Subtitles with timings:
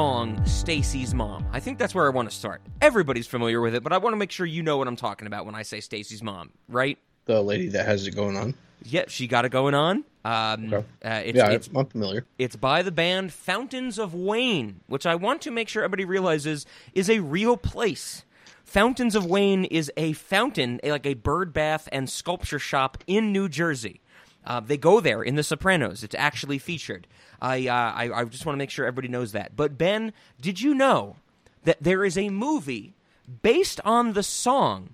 [0.00, 1.46] song Stacy's Mom?
[1.54, 2.60] I think that's where I want to start.
[2.82, 5.26] Everybody's familiar with it, but I want to make sure you know what I'm talking
[5.26, 6.98] about when I say Stacy's Mom, right?
[7.24, 8.52] The lady that has it going on.
[8.84, 10.04] Yep, she got it going on.
[10.22, 10.86] Um, Okay.
[11.02, 12.26] uh, it's, yeah, it's, I'm familiar.
[12.38, 16.66] it's by the band Fountains of Wayne, which I want to make sure everybody realizes
[16.92, 18.22] is a real place.
[18.66, 23.48] Fountains of Wayne is a fountain, like a bird bath and sculpture shop in New
[23.48, 24.02] Jersey.
[24.44, 26.04] Uh, they go there in The Sopranos.
[26.04, 27.06] It's actually featured.
[27.40, 29.56] I, uh, I I just want to make sure everybody knows that.
[29.56, 31.16] But Ben, did you know
[31.64, 32.94] that there is a movie
[33.42, 34.90] based on the song?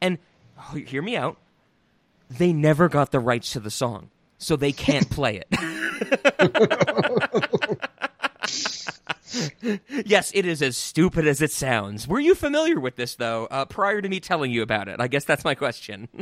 [0.00, 0.18] And
[0.58, 1.38] oh, hear me out.
[2.28, 5.48] They never got the rights to the song, so they can't play it.
[10.06, 12.06] yes, it is as stupid as it sounds.
[12.08, 13.46] Were you familiar with this though?
[13.50, 16.08] Uh, prior to me telling you about it, I guess that's my question.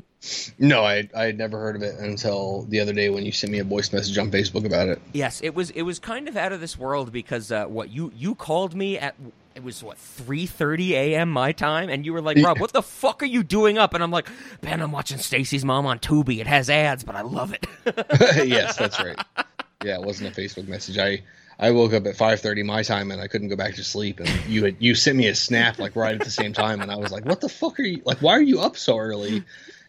[0.59, 3.53] No, I I had never heard of it until the other day when you sent
[3.53, 4.99] me a voice message on Facebook about it.
[5.13, 5.69] yes, it was.
[5.73, 8.99] It was kind of out of this world because uh, what you you called me
[8.99, 9.15] at.
[9.55, 11.31] It was what three thirty a.m.
[11.31, 14.03] my time, and you were like, "Rob, what the fuck are you doing up?" And
[14.03, 14.27] I'm like,
[14.63, 16.39] "Ben, I'm watching Stacy's Mom on Tubi.
[16.39, 17.67] It has ads, but I love it."
[18.49, 19.19] yes, that's right.
[19.85, 20.97] Yeah, it wasn't a Facebook message.
[20.97, 21.21] I
[21.59, 24.21] I woke up at 5:30 my time and I couldn't go back to sleep.
[24.21, 26.91] And you had you sent me a snap like right at the same time, and
[26.91, 28.19] I was like, "What the fuck are you like?
[28.19, 29.45] Why are you up so early?"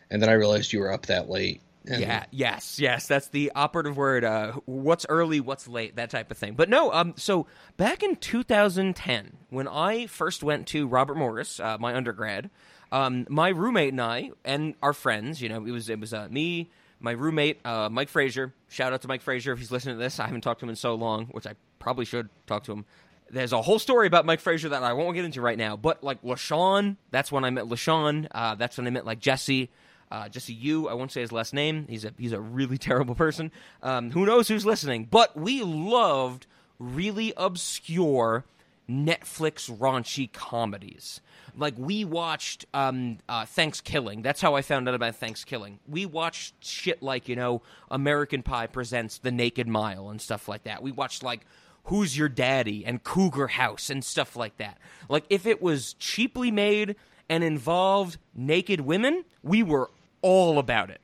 [0.09, 1.61] And then I realized you were up that late.
[1.87, 3.07] And Yeah, yes, yes.
[3.07, 4.23] That's the operative word.
[4.23, 6.53] Uh, what's early, what's late, that type of thing.
[6.53, 11.77] But no, um, so back in 2010, when I first went to Robert Morris, uh,
[11.79, 12.49] my undergrad,
[12.91, 16.27] um, my roommate and I and our friends, you know, it was it was uh,
[16.29, 16.69] me,
[16.99, 18.53] my roommate, uh, Mike Frazier.
[18.69, 20.19] Shout out to Mike Frazier if he's listening to this.
[20.19, 22.85] I haven't talked to him in so long, which I probably should talk to him.
[23.29, 25.75] There's a whole story about Mike Frazier that I won't get into right now.
[25.75, 28.27] But like LaShawn, that's when I met LaShawn.
[28.31, 29.69] Uh, that's when I met like Jesse.
[30.11, 31.87] Uh, Jesse I won't say his last name.
[31.89, 33.51] He's a he's a really terrible person.
[33.81, 35.07] Um, who knows who's listening?
[35.09, 36.45] But we loved
[36.79, 38.45] really obscure
[38.89, 41.21] Netflix raunchy comedies.
[41.57, 44.21] Like we watched um, uh, Thanksgiving.
[44.21, 45.79] That's how I found out about Thanksgiving.
[45.87, 50.63] We watched shit like you know American Pie presents The Naked Mile and stuff like
[50.63, 50.83] that.
[50.83, 51.45] We watched like
[51.85, 54.77] Who's Your Daddy and Cougar House and stuff like that.
[55.09, 56.95] Like if it was cheaply made
[57.29, 59.89] and involved naked women, we were
[60.21, 61.01] all about it.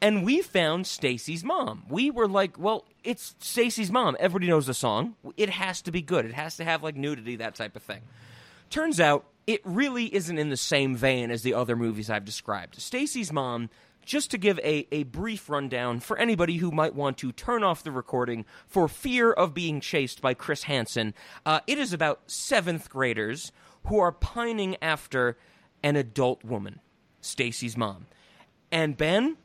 [0.00, 1.84] And we found Stacy's mom.
[1.88, 4.16] We were like, well, it's Stacy's mom.
[4.20, 5.16] Everybody knows the song.
[5.36, 6.24] It has to be good.
[6.24, 8.02] It has to have like nudity, that type of thing.
[8.70, 12.80] Turns out it really isn't in the same vein as the other movies I've described.
[12.80, 13.70] Stacy's mom,
[14.04, 17.82] just to give a, a brief rundown for anybody who might want to turn off
[17.82, 21.14] the recording for fear of being chased by Chris Hansen,
[21.44, 23.50] uh, it is about seventh graders
[23.86, 25.38] who are pining after
[25.82, 26.80] an adult woman,
[27.20, 28.06] Stacy's mom.
[28.70, 29.38] And Ben,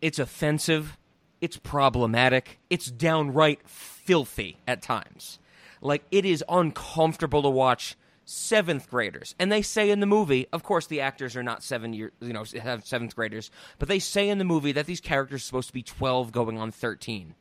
[0.00, 0.96] it's offensive,
[1.40, 5.38] it's problematic, it's downright filthy at times.
[5.80, 9.34] Like it is uncomfortable to watch seventh graders.
[9.38, 12.32] And they say in the movie, of course the actors are not seven year you
[12.32, 15.68] know, have seventh graders, but they say in the movie that these characters are supposed
[15.68, 17.34] to be twelve going on thirteen.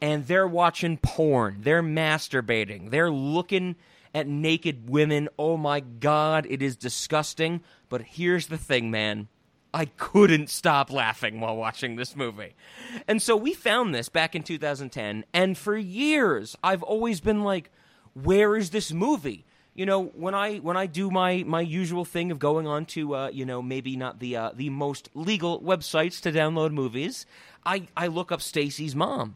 [0.00, 3.76] And they're watching porn, they're masturbating, they're looking
[4.14, 5.28] at naked women.
[5.38, 7.62] Oh my god, it is disgusting.
[7.88, 9.28] But here's the thing, man.
[9.74, 12.54] I couldn't stop laughing while watching this movie.
[13.08, 17.72] And so we found this back in 2010, and for years I've always been like,
[18.14, 19.44] where is this movie?
[19.74, 23.16] You know, when I when I do my my usual thing of going on to
[23.16, 27.26] uh, you know maybe not the uh, the most legal websites to download movies,
[27.66, 29.34] I I look up Stacy's mom.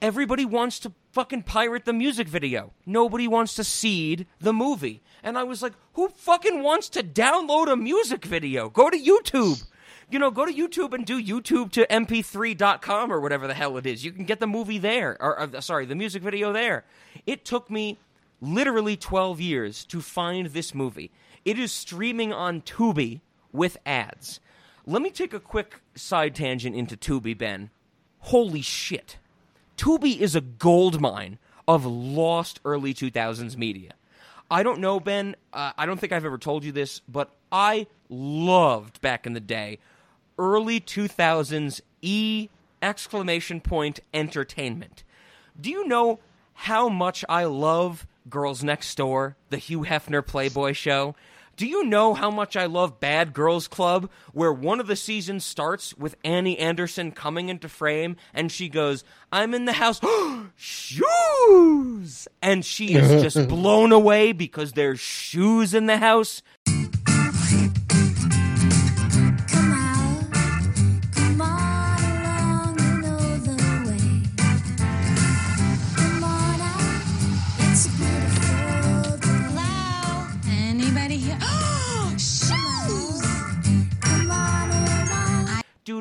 [0.00, 2.72] Everybody wants to fucking pirate the music video.
[2.86, 5.02] Nobody wants to seed the movie.
[5.24, 8.68] And I was like, who fucking wants to download a music video?
[8.68, 9.64] Go to YouTube.
[10.10, 13.86] You know, go to YouTube and do YouTube to mp3.com or whatever the hell it
[13.86, 14.04] is.
[14.04, 16.84] You can get the movie there, or uh, sorry, the music video there.
[17.26, 17.98] It took me
[18.40, 21.10] literally 12 years to find this movie.
[21.44, 23.20] It is streaming on Tubi
[23.52, 24.40] with ads.
[24.86, 27.70] Let me take a quick side tangent into Tubi, Ben.
[28.20, 29.18] Holy shit.
[29.78, 33.92] Tubi is a gold mine of lost early 2000s media.
[34.50, 35.36] I don't know, Ben.
[35.52, 39.40] Uh, I don't think I've ever told you this, but I loved back in the
[39.40, 39.78] day
[40.38, 42.48] early 2000s E
[42.80, 45.02] exclamation point entertainment.
[45.60, 46.20] Do you know
[46.54, 51.14] how much I love Girls Next Door, the Hugh Hefner Playboy show?
[51.58, 55.44] Do you know how much I love Bad Girls Club, where one of the seasons
[55.44, 59.02] starts with Annie Anderson coming into frame and she goes,
[59.32, 60.00] I'm in the house,
[60.54, 62.28] shoes!
[62.40, 66.42] And she is just blown away because there's shoes in the house.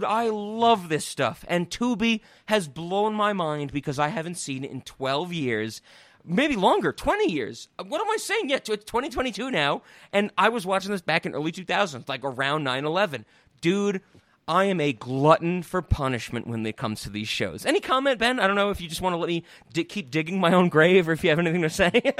[0.03, 1.43] I love this stuff.
[1.47, 5.81] And Tubi has blown my mind because I haven't seen it in 12 years.
[6.23, 7.69] Maybe longer, 20 years.
[7.77, 8.49] What am I saying?
[8.49, 9.81] Yeah, it's 2022 now.
[10.11, 13.25] And I was watching this back in early 2000s, like around 9 11.
[13.61, 14.01] Dude,
[14.47, 17.65] I am a glutton for punishment when it comes to these shows.
[17.65, 18.39] Any comment, Ben?
[18.39, 19.43] I don't know if you just want to let me
[19.73, 21.91] keep digging my own grave or if you have anything to say.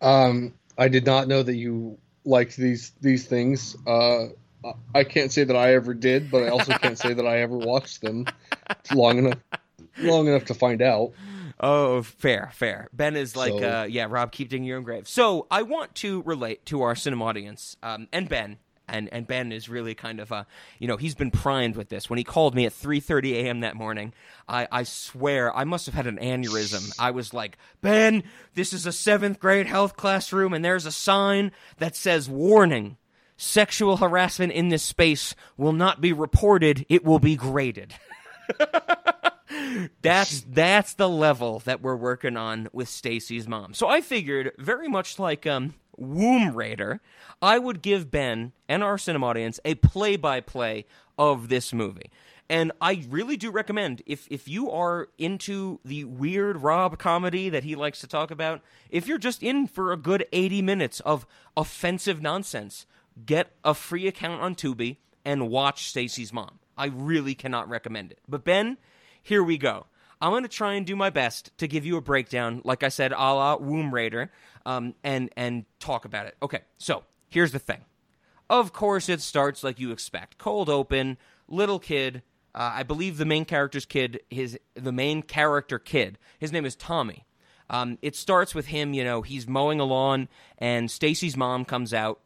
[0.00, 3.76] Um, I did not know that you liked these these things.
[3.86, 4.26] Uh,
[4.94, 7.56] I can't say that I ever did, but I also can't say that I ever
[7.56, 8.26] watched them
[8.92, 9.38] long enough
[9.98, 11.12] long enough to find out.
[11.60, 12.88] Oh, fair, fair.
[12.92, 15.08] Ben is like, So- uh, yeah, Rob, keep digging your own grave.
[15.08, 18.58] So I want to relate to our cinema audience um, and Ben.
[18.90, 20.44] And, and Ben is really kind of, uh,
[20.78, 22.08] you know, he's been primed with this.
[22.08, 23.60] When he called me at 3:30 a.m.
[23.60, 24.14] that morning,
[24.48, 26.94] I, I swear I must have had an aneurysm.
[26.98, 28.22] I was like, Ben,
[28.54, 32.96] this is a seventh grade health classroom, and there's a sign that says "Warning:
[33.38, 36.84] Sexual harassment in this space will not be reported.
[36.90, 37.94] It will be graded."
[40.02, 43.74] that's that's the level that we're working on with Stacy's mom.
[43.74, 47.00] So I figured, very much like um, Womb Raider,
[47.40, 50.86] I would give Ben and our cinema audience a play-by-play
[51.18, 52.10] of this movie.
[52.50, 57.64] And I really do recommend if if you are into the weird Rob comedy that
[57.64, 61.26] he likes to talk about, if you're just in for a good 80 minutes of
[61.56, 62.86] offensive nonsense,
[63.24, 66.58] get a free account on Tubi and watch Stacy's mom.
[66.76, 68.20] I really cannot recommend it.
[68.28, 68.78] But Ben,
[69.22, 69.86] here we go.
[70.20, 72.88] I'm going to try and do my best to give you a breakdown, like I
[72.88, 74.30] said, a la Womb Raider,
[74.66, 76.36] um, and and talk about it.
[76.42, 77.84] Okay, so here's the thing.
[78.50, 80.38] Of course, it starts like you expect.
[80.38, 82.22] Cold open, little kid.
[82.54, 86.18] Uh, I believe the main character's kid, his the main character kid.
[86.38, 87.26] His name is Tommy.
[87.70, 88.94] Um, it starts with him.
[88.94, 92.20] You know, he's mowing a lawn, and Stacy's mom comes out,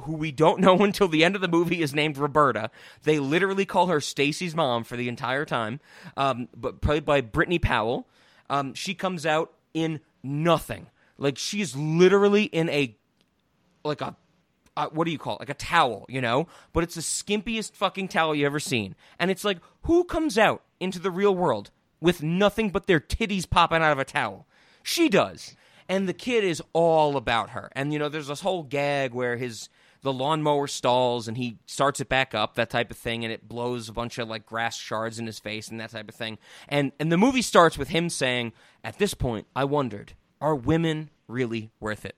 [0.00, 2.70] who we don't know until the end of the movie is named Roberta.
[3.02, 5.80] They literally call her Stacy's mom for the entire time,
[6.16, 8.06] um, but played by Brittany Powell.
[8.50, 10.86] Um, she comes out in nothing.
[11.18, 12.96] Like she's literally in a
[13.84, 14.16] like a
[14.92, 15.40] what do you call it?
[15.40, 16.48] Like a towel, you know?
[16.72, 18.96] But it's the skimpiest fucking towel you ever seen.
[19.18, 21.70] And it's like, who comes out into the real world
[22.00, 24.46] with nothing but their titties popping out of a towel?
[24.82, 25.54] She does.
[25.88, 27.70] And the kid is all about her.
[27.72, 29.68] And, you know, there's this whole gag where his.
[30.04, 33.48] The lawnmower stalls and he starts it back up, that type of thing, and it
[33.48, 36.38] blows a bunch of like grass shards in his face and that type of thing.
[36.68, 38.52] And and the movie starts with him saying,
[38.84, 42.16] At this point, I wondered, are women really worth it?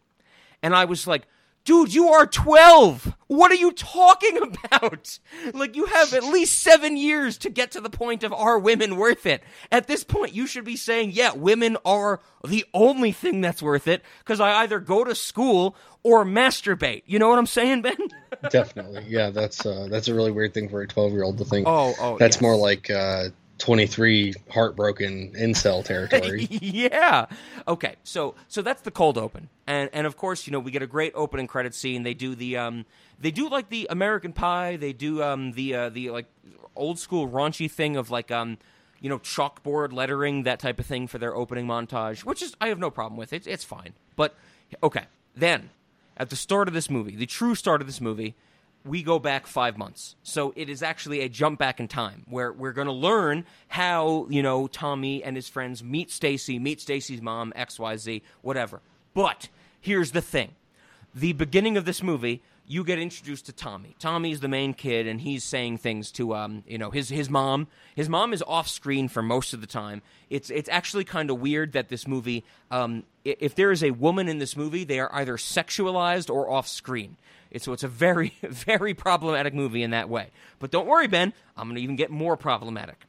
[0.63, 1.29] And I was like,
[1.67, 3.15] dude, you are 12.
[3.27, 5.19] What are you talking about?
[5.53, 8.97] Like, you have at least seven years to get to the point of are women
[8.97, 9.43] worth it?
[9.71, 13.87] At this point, you should be saying, yeah, women are the only thing that's worth
[13.89, 17.03] it because I either go to school or masturbate.
[17.05, 17.97] You know what I'm saying, Ben?
[18.51, 19.31] Definitely, yeah.
[19.31, 21.67] That's uh, that's a really weird thing for a twelve year old to think.
[21.67, 22.43] Oh, oh, that's yes.
[22.43, 26.47] more like uh, twenty three heartbroken incel territory.
[26.51, 27.27] yeah.
[27.67, 27.97] Okay.
[28.05, 30.87] So so that's the cold open, and and of course you know we get a
[30.87, 32.03] great opening credit scene.
[32.03, 32.87] They do the um
[33.19, 34.77] they do like the American Pie.
[34.77, 36.27] They do um the uh, the like
[36.75, 38.59] old school raunchy thing of like um
[39.01, 42.69] you know chalkboard lettering that type of thing for their opening montage, which is I
[42.69, 43.33] have no problem with.
[43.33, 43.95] It's it's fine.
[44.17, 44.35] But
[44.83, 45.71] okay, then
[46.17, 48.35] at the start of this movie, the true start of this movie,
[48.87, 50.17] we go back five months.
[50.23, 54.27] So it is actually a jump back in time where we're going to learn how,
[54.31, 58.81] you know, Tommy and his friends meet Stacy, meet Stacy's mom, XYZ, whatever.
[59.15, 59.49] But
[59.81, 60.55] here's the thing
[61.15, 63.97] the beginning of this movie, you get introduced to Tommy.
[63.99, 67.69] Tommy's the main kid, and he's saying things to, um, you know, his his mom.
[67.95, 70.03] His mom is off screen for most of the time.
[70.29, 74.29] It's it's actually kind of weird that this movie, um, if there is a woman
[74.29, 77.17] in this movie, they are either sexualized or off screen.
[77.57, 80.29] It's, so it's a very very problematic movie in that way.
[80.59, 81.33] But don't worry, Ben.
[81.57, 83.05] I'm going to even get more problematic.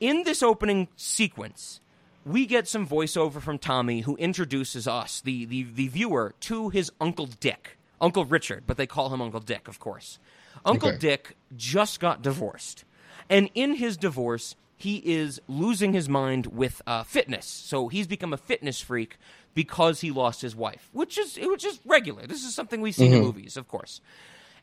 [0.00, 1.80] In this opening sequence,
[2.24, 6.90] we get some voiceover from Tommy who introduces us, the, the, the viewer, to his
[7.00, 7.78] Uncle Dick.
[8.00, 10.18] Uncle Richard, but they call him Uncle Dick, of course.
[10.64, 10.98] Uncle Okay.
[10.98, 12.84] Dick just got divorced.
[13.30, 17.46] And in his divorce, he is losing his mind with uh, fitness.
[17.46, 19.16] So he's become a fitness freak
[19.54, 22.26] because he lost his wife, which is which is regular.
[22.26, 23.22] This is something we see in mm-hmm.
[23.22, 24.00] movies, of course.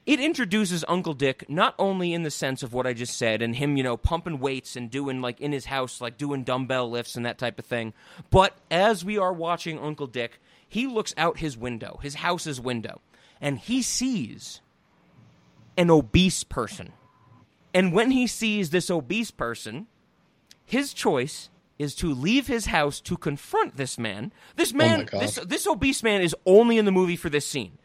[0.06, 3.56] It introduces Uncle Dick not only in the sense of what I just said and
[3.56, 7.16] him, you know, pumping weights and doing like in his house, like doing dumbbell lifts
[7.16, 7.94] and that type of thing,
[8.32, 13.02] but as we are watching Uncle Dick, he looks out his window, his house's window,
[13.40, 14.62] and he sees
[15.78, 16.94] an obese person.
[17.74, 19.86] And when he sees this obese person,
[20.66, 21.50] his choice
[21.82, 24.32] is to leave his house to confront this man.
[24.56, 25.22] This oh man, God.
[25.22, 27.80] this this obese man is only in the movie for this scene.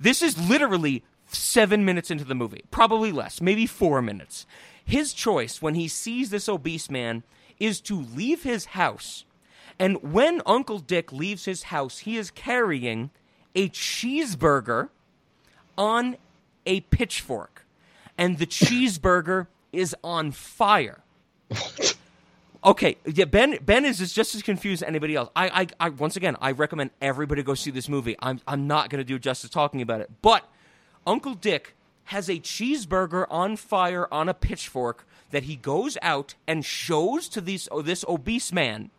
[0.00, 4.46] This is literally seven minutes into the movie, probably less, maybe four minutes.
[4.84, 7.22] his choice when he sees this obese man
[7.58, 9.24] is to leave his house.
[9.78, 13.10] And when Uncle Dick leaves his house, he is carrying
[13.54, 14.88] a cheeseburger
[15.78, 16.16] on
[16.66, 17.64] a pitchfork.
[18.18, 21.04] And the cheeseburger is on fire.
[22.64, 25.30] Okay, yeah, Ben Ben is just as confused as anybody else.
[25.34, 28.16] I, I, I once again I recommend everybody go see this movie.
[28.20, 30.10] I'm I'm not gonna do justice talking about it.
[30.22, 30.48] But
[31.04, 36.64] Uncle Dick has a cheeseburger on fire on a pitchfork that he goes out and
[36.64, 38.90] shows to these oh, this obese man,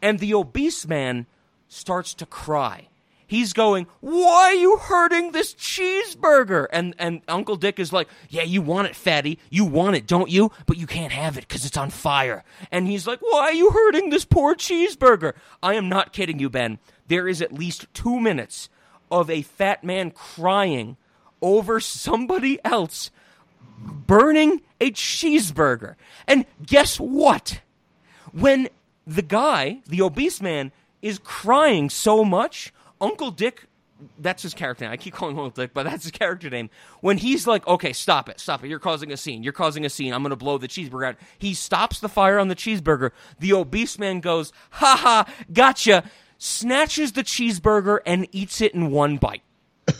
[0.00, 1.26] and the obese man
[1.68, 2.88] starts to cry.
[3.26, 8.42] He's going, "Why are you hurting this cheeseburger?" And and Uncle Dick is like, "Yeah,
[8.42, 9.38] you want it, fatty.
[9.50, 10.50] You want it, don't you?
[10.66, 13.70] But you can't have it because it's on fire." And he's like, "Why are you
[13.70, 16.78] hurting this poor cheeseburger?" I am not kidding you, Ben.
[17.08, 18.68] There is at least two minutes
[19.10, 20.96] of a fat man crying
[21.40, 23.10] over somebody else
[23.78, 25.94] burning a cheeseburger.
[26.26, 27.60] And guess what?
[28.32, 28.68] When
[29.06, 33.66] the guy, the obese man, is crying so much, Uncle Dick,
[34.18, 34.92] that's his character name.
[34.92, 36.70] I keep calling him Uncle Dick, but that's his character name.
[37.00, 38.68] When he's like, okay, stop it, stop it.
[38.68, 39.42] You're causing a scene.
[39.42, 40.12] You're causing a scene.
[40.12, 41.16] I'm going to blow the cheeseburger out.
[41.38, 43.10] He stops the fire on the cheeseburger.
[43.38, 46.04] The obese man goes, ha ha, gotcha,
[46.38, 49.42] snatches the cheeseburger and eats it in one bite.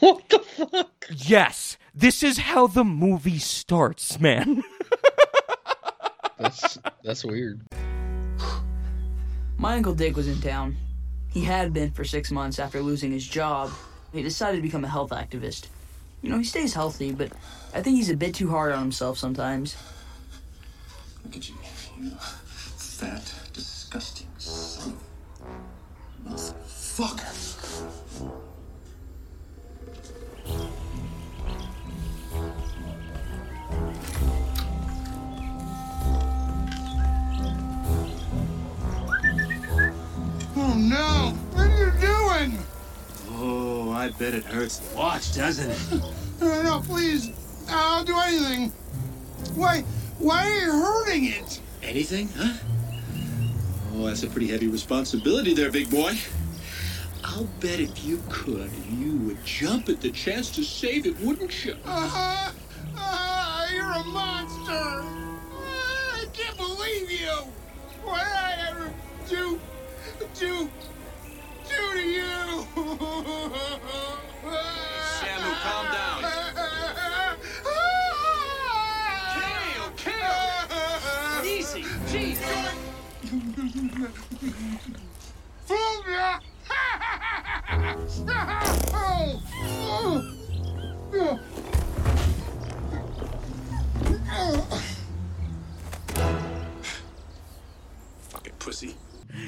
[0.00, 1.06] What the fuck?
[1.16, 4.62] Yes, this is how the movie starts, man.
[6.38, 7.60] That's that's weird.
[9.56, 10.76] My Uncle Dick was in town.
[11.34, 13.72] He had been for six months after losing his job.
[14.12, 15.66] He decided to become a health activist.
[16.22, 17.32] You know, he stays healthy, but
[17.74, 19.76] I think he's a bit too hard on himself sometimes.
[21.24, 21.56] Look at you,
[22.00, 22.10] you
[22.76, 24.96] fat, disgusting son
[26.24, 27.50] of motherfucker.
[40.56, 41.13] Oh no!
[44.04, 46.02] I bet it hurts to watch, doesn't it?
[46.40, 47.30] No, no, please.
[47.70, 48.68] I'll do anything.
[49.54, 49.80] Why?
[50.18, 51.60] Why are you hurting it?
[51.82, 52.52] Anything, huh?
[53.94, 56.18] Oh, that's a pretty heavy responsibility there, big boy.
[57.24, 61.64] I'll bet if you could, you would jump at the chance to save it, wouldn't
[61.64, 61.74] you?
[61.86, 62.52] Uh-huh.
[62.98, 64.70] Uh, you're a monster.
[64.70, 67.30] Uh, I can't believe you.
[68.02, 68.92] What did I ever
[69.30, 69.58] do,
[70.18, 70.93] do, do to
[72.76, 72.82] you?
[75.18, 76.20] Samu, calm down.
[79.36, 81.58] Okay, okay.
[81.58, 81.82] Easy.
[82.10, 82.40] Jeez.
[85.66, 86.40] Fooled ya!
[98.30, 98.94] Fucking pussy.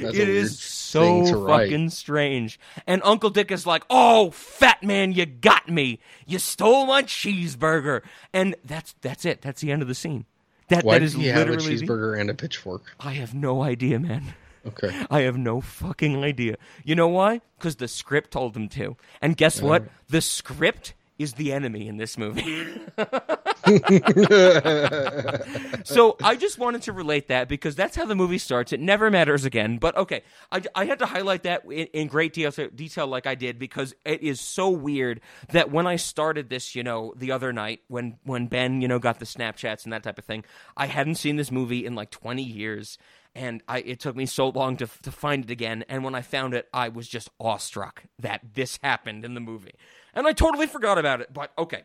[0.00, 1.64] That's It a weird is so thing to write.
[1.70, 2.58] fucking strange.
[2.86, 6.00] And Uncle Dick is like, "Oh, fat man, you got me.
[6.26, 9.42] You stole my cheeseburger." And that's that's it.
[9.42, 10.24] That's the end of the scene.
[10.68, 11.76] That Why that is he have a literally.
[11.76, 12.82] the- cheeseburger and a pitchfork?
[12.98, 14.34] I have no idea, man.
[14.66, 15.06] Okay.
[15.12, 16.56] I have no fucking idea.
[16.82, 17.40] You know why?
[17.56, 18.96] Because the script told him to.
[19.22, 19.84] And guess what?
[20.08, 22.66] The script is the enemy in this movie.
[25.84, 28.72] so I just wanted to relate that because that's how the movie starts.
[28.72, 29.78] It never matters again.
[29.78, 33.34] But okay, I, I had to highlight that in, in great detail, detail like I
[33.34, 35.20] did because it is so weird
[35.50, 38.98] that when I started this, you know, the other night when when Ben, you know,
[38.98, 40.44] got the Snapchats and that type of thing,
[40.76, 42.98] I hadn't seen this movie in like 20 years.
[43.34, 45.84] And I, it took me so long to, to find it again.
[45.90, 49.74] And when I found it, I was just awestruck that this happened in the movie.
[50.16, 51.32] And I totally forgot about it.
[51.32, 51.82] But okay.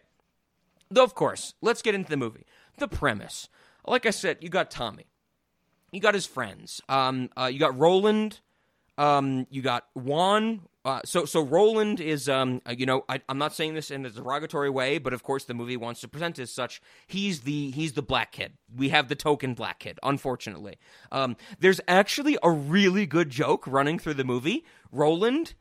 [0.90, 2.46] Though, of course, let's get into the movie.
[2.78, 3.50] The premise.
[3.86, 5.06] Like I said, you got Tommy.
[5.92, 6.82] You got his friends.
[6.90, 8.40] Um, uh, you got Roland.
[8.98, 10.62] Um, you got Juan.
[10.84, 14.06] Uh, so, so Roland is, um, uh, you know, I, I'm not saying this in
[14.06, 16.82] a derogatory way, but of course the movie wants to present as such.
[17.06, 18.54] He's the he's the black kid.
[18.76, 20.00] We have the token black kid.
[20.02, 20.78] Unfortunately,
[21.12, 24.66] um, there's actually a really good joke running through the movie.
[24.92, 25.54] Roland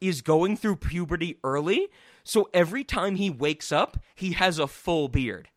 [0.00, 1.88] is going through puberty early,
[2.24, 5.48] so every time he wakes up, he has a full beard.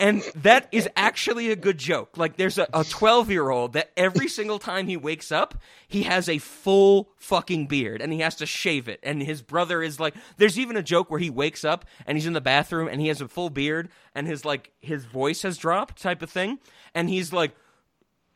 [0.00, 2.16] And that is actually a good joke.
[2.16, 6.28] Like, there's a 12 year old that every single time he wakes up, he has
[6.28, 9.00] a full fucking beard and he has to shave it.
[9.02, 12.26] And his brother is like, there's even a joke where he wakes up and he's
[12.26, 15.58] in the bathroom and he has a full beard and his, like, his voice has
[15.58, 16.58] dropped type of thing.
[16.94, 17.54] And he's like,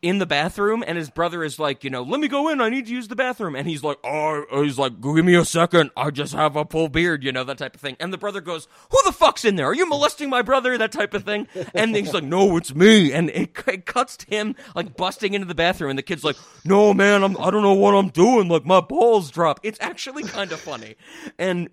[0.06, 2.60] in the bathroom, and his brother is like, you know, let me go in.
[2.60, 5.44] I need to use the bathroom, and he's like, oh, he's like, give me a
[5.44, 5.90] second.
[5.96, 7.96] I just have a full beard, you know, that type of thing.
[7.98, 9.66] And the brother goes, who the fuck's in there?
[9.66, 10.78] Are you molesting my brother?
[10.78, 11.48] That type of thing.
[11.74, 13.12] And he's like, no, it's me.
[13.12, 16.36] And it, it cuts to him like busting into the bathroom, and the kid's like,
[16.64, 18.48] no, man, I'm, I don't know what I'm doing.
[18.48, 19.60] Like my balls drop.
[19.62, 20.94] It's actually kind of funny,
[21.38, 21.68] and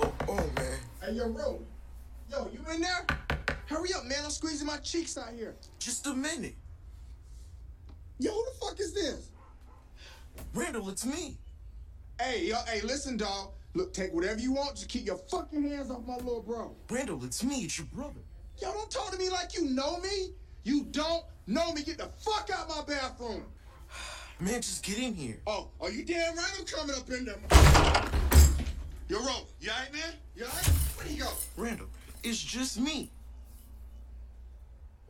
[0.00, 0.78] Oh, oh man.
[1.00, 1.60] Hey, yo, Ro.
[2.30, 3.37] Yo, you in there?
[3.68, 4.24] Hurry up, man.
[4.24, 5.54] I'm squeezing my cheeks out here.
[5.78, 6.54] Just a minute.
[8.18, 9.28] Yo, who the fuck is this?
[10.54, 11.36] Randall, it's me.
[12.18, 13.50] Hey, yo, hey, listen, dog.
[13.74, 14.76] Look, take whatever you want.
[14.76, 16.74] Just keep your fucking hands off my little bro.
[16.88, 17.56] Randall, it's me.
[17.64, 18.20] It's your brother.
[18.60, 20.32] Yo, don't talk to me like you know me.
[20.64, 21.82] You don't know me.
[21.82, 23.44] Get the fuck out my bathroom.
[24.40, 25.40] Man, just get in here.
[25.46, 27.38] Oh, are you damn right I'm coming up in there.
[29.08, 30.12] Yo, Ro, you alright, man?
[30.36, 30.66] You alright?
[30.96, 31.28] Where'd he go?
[31.56, 31.86] Randall,
[32.22, 33.10] it's just me.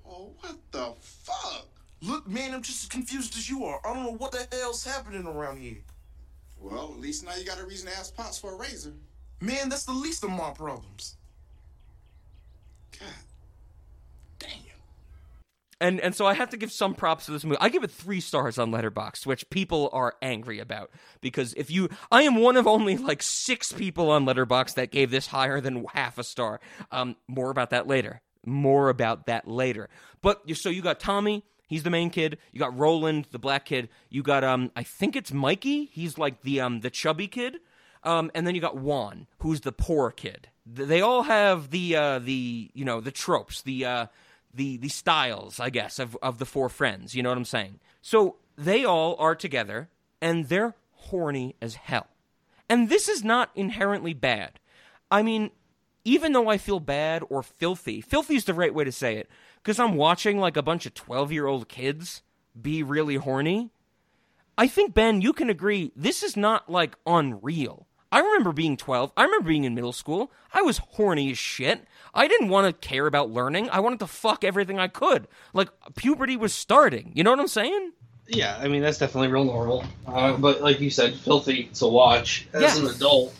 [0.08, 1.66] Oh, what the fuck?
[2.00, 3.80] Look, man, I'm just as confused as you are.
[3.84, 5.78] I don't know what the hell's happening around here.
[6.60, 8.92] Well, at least now you got a reason to ask Pops for a razor.
[9.40, 11.16] Man, that's the least of my problems.
[12.98, 13.08] God
[14.40, 14.50] damn.
[15.80, 17.58] and and so I have to give some props to this movie.
[17.60, 21.88] I give it three stars on Letterboxd, which people are angry about because if you,
[22.10, 25.84] I am one of only like six people on Letterboxd that gave this higher than
[25.94, 26.60] half a star.
[26.90, 28.20] Um, more about that later.
[28.48, 29.88] More about that later.
[30.22, 31.44] But so you got Tommy.
[31.68, 32.38] He's the main kid.
[32.50, 33.88] You got Roland, the black kid.
[34.08, 35.87] You got um, I think it's Mikey.
[35.87, 37.58] He's like the um, the chubby kid.
[38.04, 40.48] Um, and then you got Juan, who's the poor kid.
[40.64, 44.06] They all have the uh, the you know the tropes, the uh,
[44.54, 47.14] the the styles, I guess, of of the four friends.
[47.14, 47.80] You know what I'm saying?
[48.00, 49.88] So they all are together,
[50.20, 52.06] and they're horny as hell.
[52.68, 54.61] And this is not inherently bad.
[55.11, 55.50] I mean,
[56.09, 59.29] even though I feel bad or filthy, filthy is the right way to say it,
[59.62, 62.23] because I'm watching like a bunch of 12 year old kids
[62.61, 63.71] be really horny.
[64.57, 67.87] I think, Ben, you can agree, this is not like unreal.
[68.11, 69.12] I remember being 12.
[69.18, 70.33] I remember being in middle school.
[70.55, 71.85] I was horny as shit.
[72.14, 73.68] I didn't want to care about learning.
[73.71, 75.29] I wanted to fuck everything I could.
[75.53, 77.12] Like, puberty was starting.
[77.14, 77.92] You know what I'm saying?
[78.27, 79.85] Yeah, I mean that's definitely real normal.
[80.07, 82.79] Uh, but like you said, filthy to watch as Yes.
[82.79, 83.35] an adult.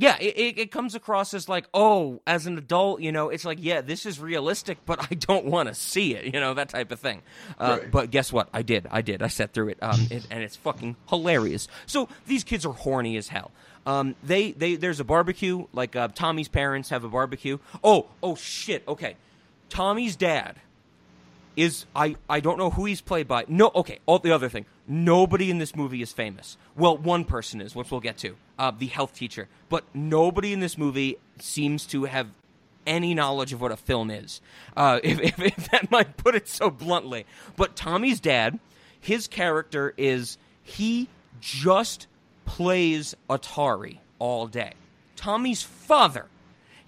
[0.00, 3.44] Yeah, it, it, it comes across as like, oh, as an adult, you know, it's
[3.44, 6.70] like, yeah, this is realistic, but I don't want to see it, you know, that
[6.70, 7.20] type of thing.
[7.58, 7.90] Uh, Right.
[7.90, 8.48] But guess what?
[8.54, 8.88] I did.
[8.90, 9.22] I did.
[9.22, 11.68] I sat through it, um, it, and it's fucking hilarious.
[11.84, 13.50] So these kids are horny as hell.
[13.84, 15.66] Um, they, they, there's a barbecue.
[15.74, 17.58] Like uh, Tommy's parents have a barbecue.
[17.84, 18.82] Oh, oh shit.
[18.88, 19.16] Okay,
[19.68, 20.56] Tommy's dad
[21.56, 23.44] is I I don't know who he's played by.
[23.48, 23.98] No, okay.
[24.06, 26.56] All the other thing, nobody in this movie is famous.
[26.76, 29.48] Well, one person is, which we'll get to, uh, the health teacher.
[29.68, 32.28] But nobody in this movie seems to have
[32.86, 34.40] any knowledge of what a film is.
[34.76, 37.26] Uh, if, if, if that might put it so bluntly.
[37.56, 38.58] But Tommy's dad,
[39.00, 41.08] his character is he
[41.40, 42.06] just
[42.44, 44.72] plays Atari all day.
[45.16, 46.26] Tommy's father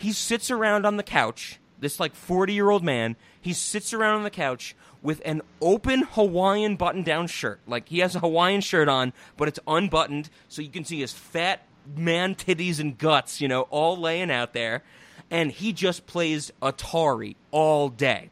[0.03, 4.18] he sits around on the couch this like 40 year old man he sits around
[4.18, 7.61] on the couch with an open hawaiian button down shirt.
[7.66, 11.12] Like he has a hawaiian shirt on but it's unbuttoned so you can see his
[11.12, 14.83] fat man titties and guts you know all laying out there.
[15.31, 18.31] And he just plays atari all day.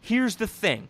[0.00, 0.88] Here's the thing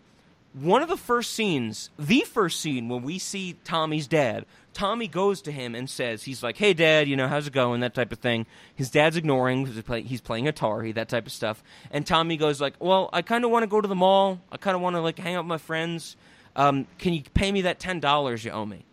[0.53, 5.41] one of the first scenes, the first scene when we see Tommy's dad, Tommy goes
[5.43, 7.81] to him and says, he's like, hey, dad, you know, how's it going?
[7.81, 8.45] That type of thing.
[8.75, 11.63] His dad's ignoring, he's playing Atari, that type of stuff.
[11.91, 14.39] And Tommy goes like, well, I kind of want to go to the mall.
[14.51, 16.15] I kind of want to, like, hang out with my friends.
[16.55, 18.83] Um, can you pay me that $10 you owe me?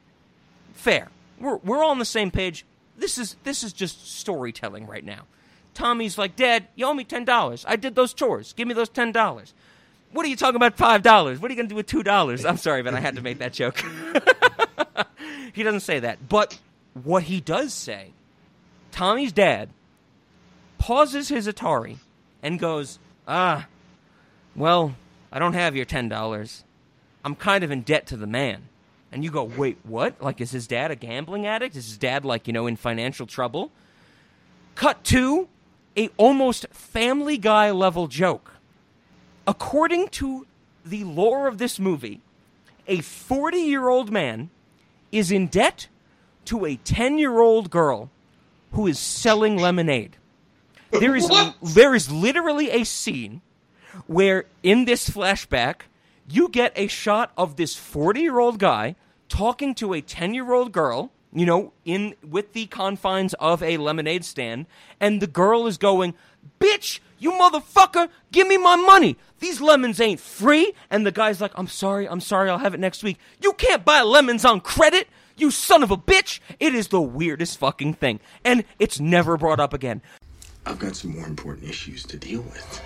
[0.74, 1.08] Fair.
[1.40, 2.64] We're, we're all on the same page.
[2.96, 5.22] This is, this is just storytelling right now.
[5.74, 7.64] Tommy's like, Dad, you owe me $10.
[7.68, 8.52] I did those chores.
[8.52, 9.52] Give me those $10.
[10.12, 10.76] What are you talking about?
[10.76, 11.38] Five dollars.
[11.40, 12.44] What are you gonna do with two dollars?
[12.44, 13.82] I'm sorry, but I had to make that joke.
[15.52, 16.58] he doesn't say that, but
[17.04, 18.12] what he does say,
[18.90, 19.70] Tommy's dad
[20.78, 21.98] pauses his Atari
[22.42, 23.66] and goes, "Ah,
[24.56, 24.94] well,
[25.30, 26.64] I don't have your ten dollars.
[27.24, 28.68] I'm kind of in debt to the man."
[29.12, 30.22] And you go, "Wait, what?
[30.22, 31.76] Like, is his dad a gambling addict?
[31.76, 33.70] Is his dad like you know in financial trouble?"
[34.74, 35.48] Cut to
[35.96, 38.57] a almost Family Guy level joke
[39.48, 40.46] according to
[40.84, 42.20] the lore of this movie,
[42.86, 44.50] a 40 year old man
[45.10, 45.88] is in debt
[46.44, 48.10] to a 10 year old girl
[48.72, 50.16] who is selling lemonade.
[50.90, 51.28] There is,
[51.62, 53.40] there is literally a scene
[54.06, 55.82] where, in this flashback,
[56.30, 58.96] you get a shot of this 40 year old guy
[59.28, 61.10] talking to a 10 year old girl.
[61.32, 64.64] You know, in with the confines of a lemonade stand,
[64.98, 66.14] and the girl is going,
[66.58, 69.16] "Bitch, You motherfucker, give me my money.
[69.40, 70.72] These lemons ain't free.
[70.90, 73.18] And the guy's like, I'm sorry, I'm sorry, I'll have it next week.
[73.42, 75.08] You can't buy lemons on credit.
[75.36, 76.40] You son of a bitch.
[76.58, 78.20] It is the weirdest fucking thing.
[78.44, 80.02] And it's never brought up again.
[80.66, 82.82] I've got some more important issues to deal with.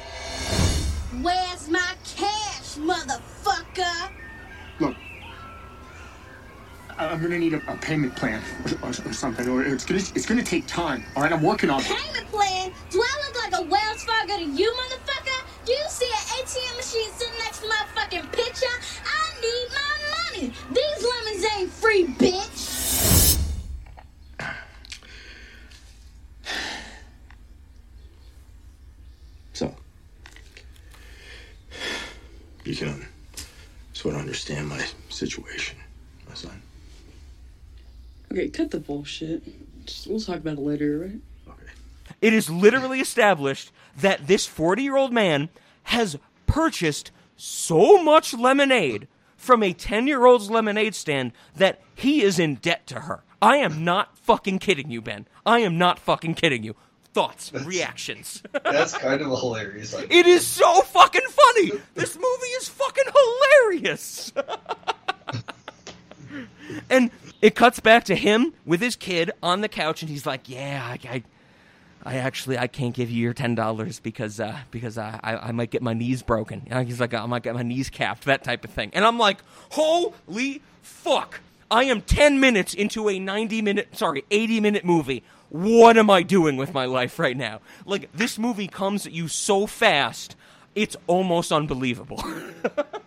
[1.20, 4.21] Where's my cash, motherfucker?
[6.92, 8.42] Look, I- I'm gonna need a, a payment plan
[8.82, 11.04] or, or, or something, or it's gonna it's gonna take time.
[11.16, 11.86] All right, I'm working on it.
[11.86, 12.72] Payment plan?
[12.90, 15.44] Do I look like a Wells Fargo to you, motherfucker?
[15.64, 18.66] Do you see an ATM machine sitting next to my fucking picture?
[19.04, 19.94] I need my
[20.48, 20.52] money.
[20.70, 23.38] These lemons ain't free, bitch.
[29.54, 29.72] So,
[32.64, 33.06] you can
[33.92, 35.76] sort of understand my situation,
[36.26, 36.60] my son.
[38.32, 39.42] Okay, cut the bullshit.
[39.84, 41.20] Just, we'll talk about it later, right?
[41.46, 41.72] Okay.
[42.22, 45.50] It is literally established that this 40 year old man
[45.84, 46.16] has
[46.46, 52.54] purchased so much lemonade from a 10 year old's lemonade stand that he is in
[52.54, 53.22] debt to her.
[53.42, 55.26] I am not fucking kidding you, Ben.
[55.44, 56.74] I am not fucking kidding you.
[57.12, 58.42] Thoughts, reactions.
[58.64, 59.92] That's kind of hilarious.
[59.92, 61.72] Like, it is so fucking funny.
[61.94, 64.32] This movie is fucking hilarious.
[66.90, 67.10] and
[67.42, 70.80] it cuts back to him with his kid on the couch, and he's like, "Yeah,
[70.82, 71.22] I, I,
[72.04, 75.52] I actually I can't give you your ten dollars because uh, because I, I I
[75.52, 78.44] might get my knees broken." Know, he's like, "I might get my knees capped," that
[78.44, 78.92] type of thing.
[78.94, 79.38] And I'm like,
[79.72, 85.24] "Holy fuck!" I am ten minutes into a ninety minute, sorry, eighty minute movie.
[85.48, 87.60] What am I doing with my life right now?
[87.84, 90.36] Like this movie comes at you so fast,
[90.74, 92.22] it's almost unbelievable.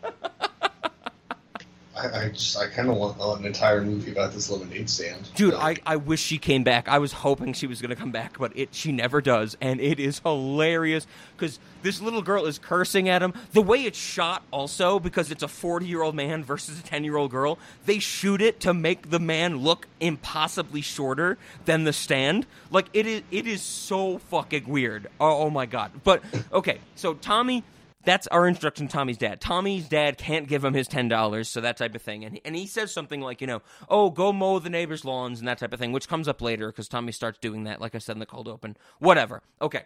[2.13, 5.29] I, just, I kind of want an entire movie about this lemonade stand.
[5.35, 6.87] Dude, I, I wish she came back.
[6.87, 9.79] I was hoping she was going to come back, but it she never does, and
[9.79, 13.33] it is hilarious because this little girl is cursing at him.
[13.53, 17.99] The way it's shot, also because it's a forty-year-old man versus a ten-year-old girl, they
[17.99, 22.45] shoot it to make the man look impossibly shorter than the stand.
[22.71, 25.07] Like it is, it is so fucking weird.
[25.19, 25.91] Oh, oh my god!
[26.03, 27.63] But okay, so Tommy
[28.05, 29.41] that's our instruction to Tommy's dad.
[29.41, 32.23] Tommy's dad can't give him his ten dollars, so that type of thing.
[32.23, 35.47] And and he says something like, you know, oh, go mow the neighbors' lawns and
[35.47, 37.99] that type of thing, which comes up later because Tommy starts doing that, like I
[37.99, 38.77] said in the cold open.
[38.99, 39.41] Whatever.
[39.61, 39.83] Okay.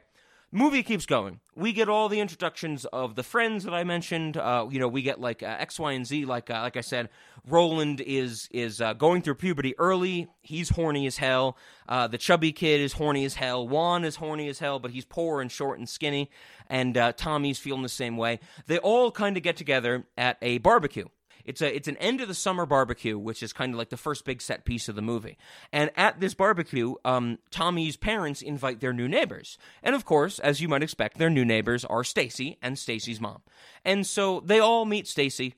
[0.52, 1.42] Movie keeps going.
[1.56, 4.36] We get all the introductions of the friends that I mentioned.
[4.36, 6.26] Uh, you know, we get like uh, X, Y, and Z.
[6.26, 7.10] Like uh, like I said,
[7.48, 10.28] Roland is is uh, going through puberty early.
[10.42, 11.56] He's horny as hell.
[11.88, 13.68] Uh, the chubby kid is horny as hell.
[13.68, 16.32] Juan is horny as hell, but he's poor and short and skinny.
[16.68, 18.40] And uh, Tommy's feeling the same way.
[18.66, 21.06] They all kind of get together at a barbecue.
[21.50, 23.98] It's a it's an end of the summer barbecue, which is kind of like the
[23.98, 25.36] first big set piece of the movie.
[25.74, 30.62] And at this barbecue, um, Tommy's parents invite their new neighbors, and of course, as
[30.62, 33.42] you might expect, their new neighbors are Stacy and Stacy's mom.
[33.84, 35.56] And so they all meet Stacy.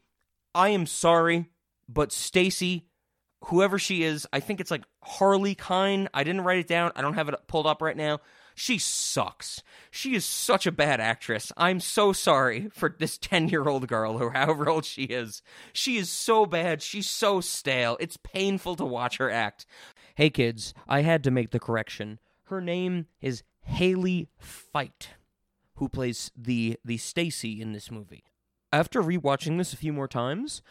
[0.55, 1.49] I am sorry,
[1.89, 2.87] but Stacy,
[3.45, 6.07] whoever she is, I think it's like Harley Kine.
[6.13, 6.93] I didn't write it down.
[6.95, 8.21] I don't have it pulled up right now.
[8.61, 9.63] She sucks.
[9.89, 11.51] She is such a bad actress.
[11.57, 15.41] I'm so sorry for this 10 year old girl or however old she is.
[15.73, 16.83] She is so bad.
[16.83, 17.97] She's so stale.
[17.99, 19.65] It's painful to watch her act.
[20.13, 22.19] Hey kids, I had to make the correction.
[22.43, 25.09] Her name is Haley Fight,
[25.77, 28.25] who plays the the Stacy in this movie.
[28.71, 30.61] After rewatching this a few more times,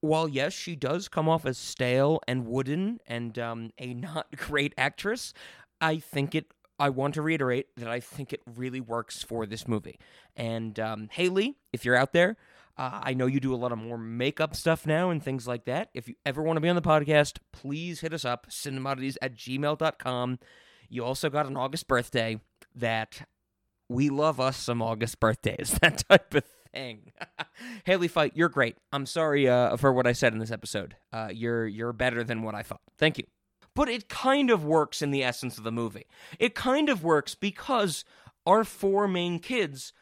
[0.00, 4.72] while yes, she does come off as stale and wooden and um, a not great
[4.78, 5.34] actress,
[5.80, 6.46] I think it.
[6.78, 9.98] I want to reiterate that I think it really works for this movie.
[10.36, 12.36] And um, Haley, if you're out there,
[12.78, 15.64] uh, I know you do a lot of more makeup stuff now and things like
[15.64, 15.88] that.
[15.94, 19.34] If you ever want to be on the podcast, please hit us up, cinemodities at
[19.34, 20.38] gmail.com.
[20.88, 22.40] You also got an August birthday
[22.74, 23.26] that
[23.88, 27.12] we love us some August birthdays, that type of thing.
[27.84, 28.76] Haley Fight, you're great.
[28.92, 30.96] I'm sorry uh, for what I said in this episode.
[31.12, 32.82] Uh, you're you're better than what I thought.
[32.98, 33.24] Thank you.
[33.76, 36.06] But it kind of works in the essence of the movie.
[36.40, 38.04] It kind of works because
[38.46, 39.92] our four main kids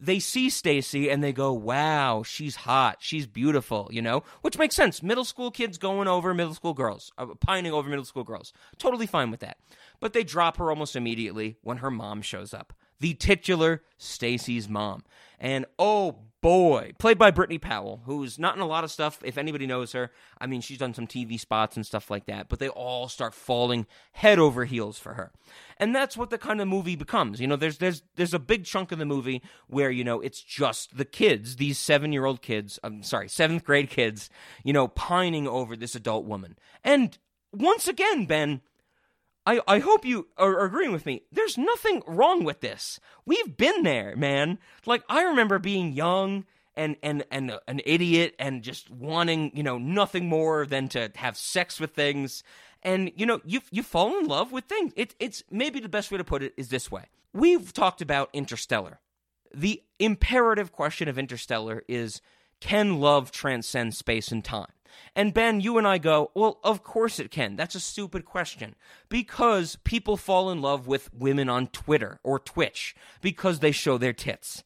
[0.00, 2.98] they see Stacy and they go, "Wow, she's hot.
[3.00, 4.22] She's beautiful," you know?
[4.42, 5.02] Which makes sense.
[5.02, 8.52] Middle school kids going over middle school girls, uh, pining over middle school girls.
[8.78, 9.58] Totally fine with that.
[10.00, 12.72] But they drop her almost immediately when her mom shows up.
[13.00, 15.04] The titular Stacy's mom.
[15.40, 19.20] And oh boy, played by Brittany Powell, who's not in a lot of stuff.
[19.24, 22.48] If anybody knows her, I mean, she's done some TV spots and stuff like that,
[22.48, 25.32] but they all start falling head over heels for her.
[25.78, 27.40] And that's what the kind of movie becomes.
[27.40, 30.42] You know, there's there's there's a big chunk of the movie where, you know, it's
[30.42, 34.30] just the kids, these 7-year-old kids, I'm sorry, 7th grade kids,
[34.64, 36.56] you know, pining over this adult woman.
[36.84, 37.18] And
[37.52, 38.60] once again, Ben,
[39.48, 41.22] I, I hope you are agreeing with me.
[41.32, 43.00] There's nothing wrong with this.
[43.24, 44.58] We've been there, man.
[44.84, 46.44] Like I remember being young
[46.76, 51.10] and and and uh, an idiot and just wanting, you know, nothing more than to
[51.14, 52.42] have sex with things.
[52.82, 54.92] And you know, you you fall in love with things.
[54.96, 57.04] It, it's maybe the best way to put it is this way.
[57.32, 59.00] We've talked about Interstellar.
[59.54, 62.20] The imperative question of Interstellar is
[62.60, 64.72] can love transcend space and time?
[65.14, 67.56] And Ben, you and I go, well, of course it can.
[67.56, 68.74] That's a stupid question.
[69.08, 74.12] Because people fall in love with women on Twitter or Twitch because they show their
[74.12, 74.62] tits.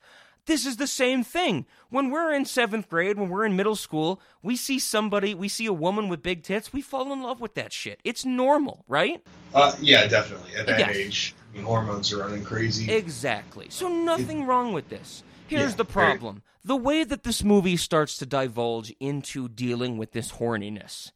[0.47, 1.67] This is the same thing.
[1.89, 5.67] When we're in seventh grade, when we're in middle school, we see somebody, we see
[5.67, 8.01] a woman with big tits, we fall in love with that shit.
[8.03, 9.23] It's normal, right?
[9.55, 10.57] Uh, yeah, definitely.
[10.57, 10.97] At that Yes.
[10.97, 12.91] age, I mean, hormones are running crazy.
[12.91, 13.69] Exactly.
[13.71, 15.23] So nothing wrong with this.
[15.47, 16.43] Here's Yeah, the problem.
[16.65, 21.11] The way that this movie starts to divulge into dealing with this horniness.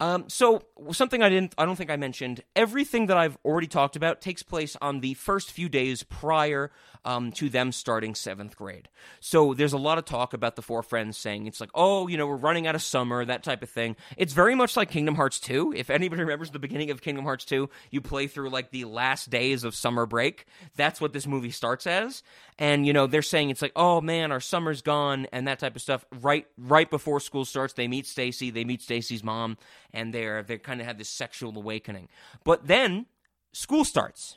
[0.00, 2.42] Um, so something I didn't, I don't think I mentioned.
[2.56, 6.72] Everything that I've already talked about takes place on the first few days prior
[7.04, 8.88] um, to them starting seventh grade.
[9.20, 12.16] So there's a lot of talk about the four friends saying it's like, oh, you
[12.16, 13.96] know, we're running out of summer, that type of thing.
[14.16, 15.72] It's very much like Kingdom Hearts 2.
[15.76, 19.30] If anybody remembers the beginning of Kingdom Hearts 2, you play through like the last
[19.30, 20.46] days of summer break.
[20.76, 22.22] That's what this movie starts as.
[22.58, 25.76] And you know, they're saying it's like, oh man, our summer's gone, and that type
[25.76, 26.04] of stuff.
[26.20, 28.50] Right, right before school starts, they meet Stacy.
[28.50, 29.56] They meet Stacy's mom,
[29.92, 32.08] and they're they kind of have this sexual awakening.
[32.44, 33.06] But then
[33.52, 34.36] school starts.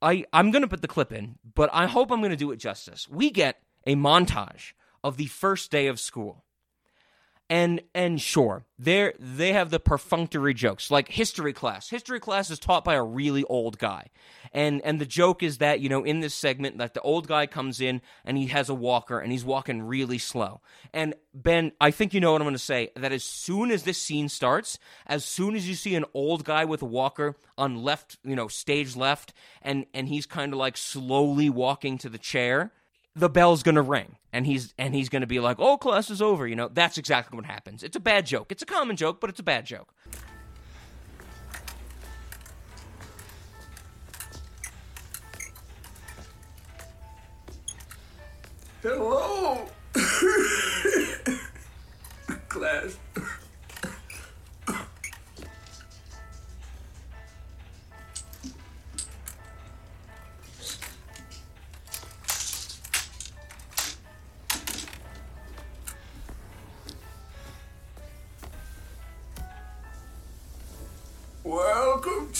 [0.00, 3.08] I I'm gonna put the clip in, but I hope I'm gonna do it justice.
[3.08, 6.44] We get a montage of the first day of school.
[7.50, 11.88] And and sure, they they have the perfunctory jokes like history class.
[11.88, 14.10] History class is taught by a really old guy,
[14.52, 17.46] and and the joke is that you know in this segment that the old guy
[17.46, 20.60] comes in and he has a walker and he's walking really slow.
[20.92, 22.90] And Ben, I think you know what I'm going to say.
[22.96, 26.66] That as soon as this scene starts, as soon as you see an old guy
[26.66, 29.32] with a walker on left, you know, stage left,
[29.62, 32.72] and and he's kind of like slowly walking to the chair
[33.18, 36.46] the bell's gonna ring and he's and he's gonna be like oh class is over
[36.46, 36.68] you know?
[36.68, 37.82] That's exactly what happens.
[37.82, 38.52] It's a bad joke.
[38.52, 39.92] It's a common joke but it's a bad joke.
[48.80, 49.66] Hello,
[52.48, 52.96] class.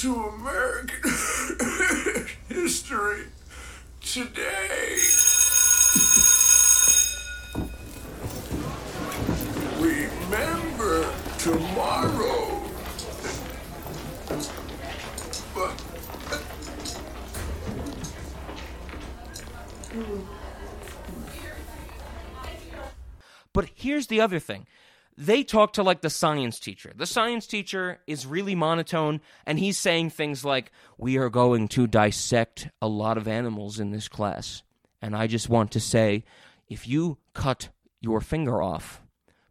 [0.00, 1.10] To American
[2.48, 3.24] history
[4.00, 4.96] today.
[9.80, 12.62] Remember tomorrow.
[23.52, 24.68] But here's the other thing
[25.20, 29.76] they talk to like the science teacher the science teacher is really monotone and he's
[29.76, 34.62] saying things like we are going to dissect a lot of animals in this class
[35.02, 36.24] and i just want to say
[36.68, 37.68] if you cut
[38.00, 39.02] your finger off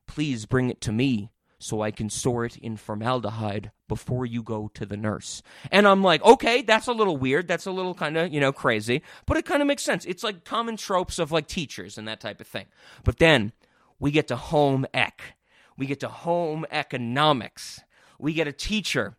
[0.08, 4.70] please bring it to me so I can store it in formaldehyde before you go
[4.76, 5.42] to the nurse.
[5.72, 7.48] And I'm like, okay, that's a little weird.
[7.48, 10.06] That's a little kind of, you know, crazy, but it kind of makes sense.
[10.06, 12.68] It's like common tropes of like teachers and that type of thing.
[13.04, 13.54] But then
[14.00, 15.37] we get to home ec.
[15.78, 17.82] We get to home economics.
[18.20, 19.18] We get a teacher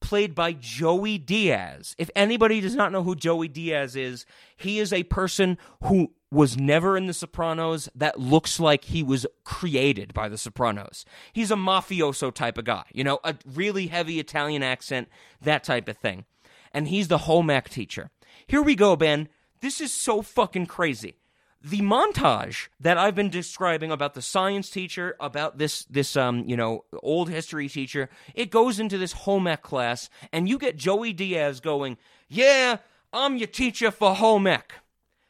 [0.00, 1.94] played by Joey Diaz.
[1.98, 6.56] If anybody does not know who Joey Diaz is, he is a person who was
[6.56, 11.04] never in The Sopranos that looks like he was created by The Sopranos.
[11.32, 15.08] He's a mafioso type of guy, you know, a really heavy Italian accent,
[15.40, 16.24] that type of thing.
[16.72, 18.10] And he's the home ec teacher.
[18.46, 19.28] Here we go, Ben.
[19.60, 21.16] This is so fucking crazy
[21.62, 26.56] the montage that I've been describing about the science teacher, about this this um you
[26.56, 31.12] know old history teacher, it goes into this home ec class, and you get Joey
[31.12, 31.96] Diaz going,
[32.28, 32.78] "Yeah,
[33.12, 34.74] I'm your teacher for home ec.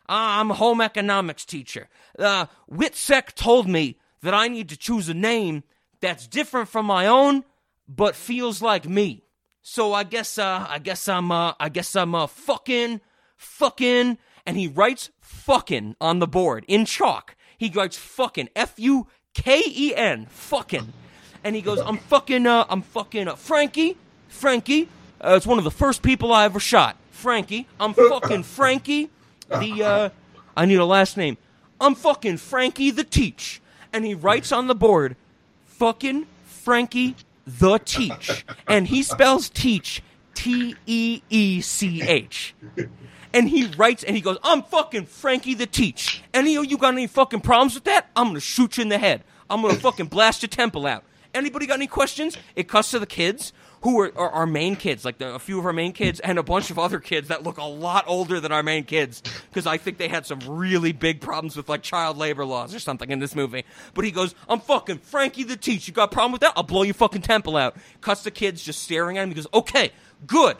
[0.08, 1.88] Ah, I'm a home economics teacher.
[2.18, 5.64] Uh, Witsec told me that I need to choose a name
[6.00, 7.44] that's different from my own,
[7.86, 9.24] but feels like me.
[9.62, 13.00] So I guess uh I guess I'm uh I guess I'm uh fucking
[13.38, 17.36] fucking." And he writes fucking on the board in chalk.
[17.58, 20.94] He writes fucking F U K E N fucking,
[21.44, 24.88] and he goes, "I'm fucking uh, I'm fucking uh, Frankie, Frankie.
[25.20, 26.96] Uh, it's one of the first people I ever shot.
[27.10, 29.10] Frankie, I'm fucking Frankie.
[29.50, 30.08] The uh,
[30.56, 31.36] I need a last name.
[31.78, 33.60] I'm fucking Frankie the Teach."
[33.92, 35.16] And he writes on the board,
[35.66, 42.54] "Fucking Frankie the Teach," and he spells teach T E E C H.
[43.38, 46.24] And he writes and he goes, I'm fucking Frankie the Teach.
[46.34, 48.10] Any of you got any fucking problems with that?
[48.16, 49.22] I'm gonna shoot you in the head.
[49.48, 51.04] I'm gonna fucking blast your temple out.
[51.32, 52.36] Anybody got any questions?
[52.56, 55.56] It cuts to the kids who are, are our main kids, like the, a few
[55.60, 58.40] of our main kids, and a bunch of other kids that look a lot older
[58.40, 61.84] than our main kids, because I think they had some really big problems with like
[61.84, 63.64] child labor laws or something in this movie.
[63.94, 65.86] But he goes, "I'm fucking Frankie the Teach.
[65.86, 66.54] You got a problem with that?
[66.56, 69.28] I'll blow your fucking temple out." Cuts the kids just staring at him.
[69.28, 69.92] He goes, "Okay,
[70.26, 70.56] good.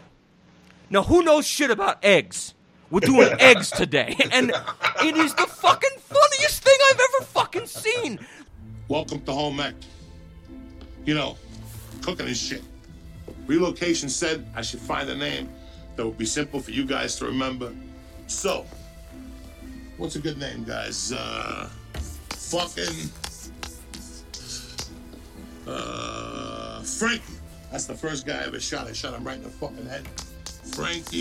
[0.91, 2.55] Now who knows shit about eggs?"
[2.91, 4.51] We're doing eggs today, and
[5.03, 8.19] it is the fucking funniest thing I've ever fucking seen.
[8.89, 9.75] Welcome to home ec.
[11.05, 11.37] You know,
[12.01, 12.63] cooking is shit.
[13.47, 15.51] Relocation said I should find a name
[15.97, 17.75] that would be simple for you guys to remember.
[18.27, 18.65] So,
[19.99, 21.13] what's a good name, guys?
[21.13, 21.69] Uh,
[22.31, 23.11] fucking.
[25.67, 27.35] Uh, Frankie.
[27.71, 28.87] That's the first guy I ever shot.
[28.87, 30.09] I shot him right in the fucking head.
[30.75, 31.15] Frankie.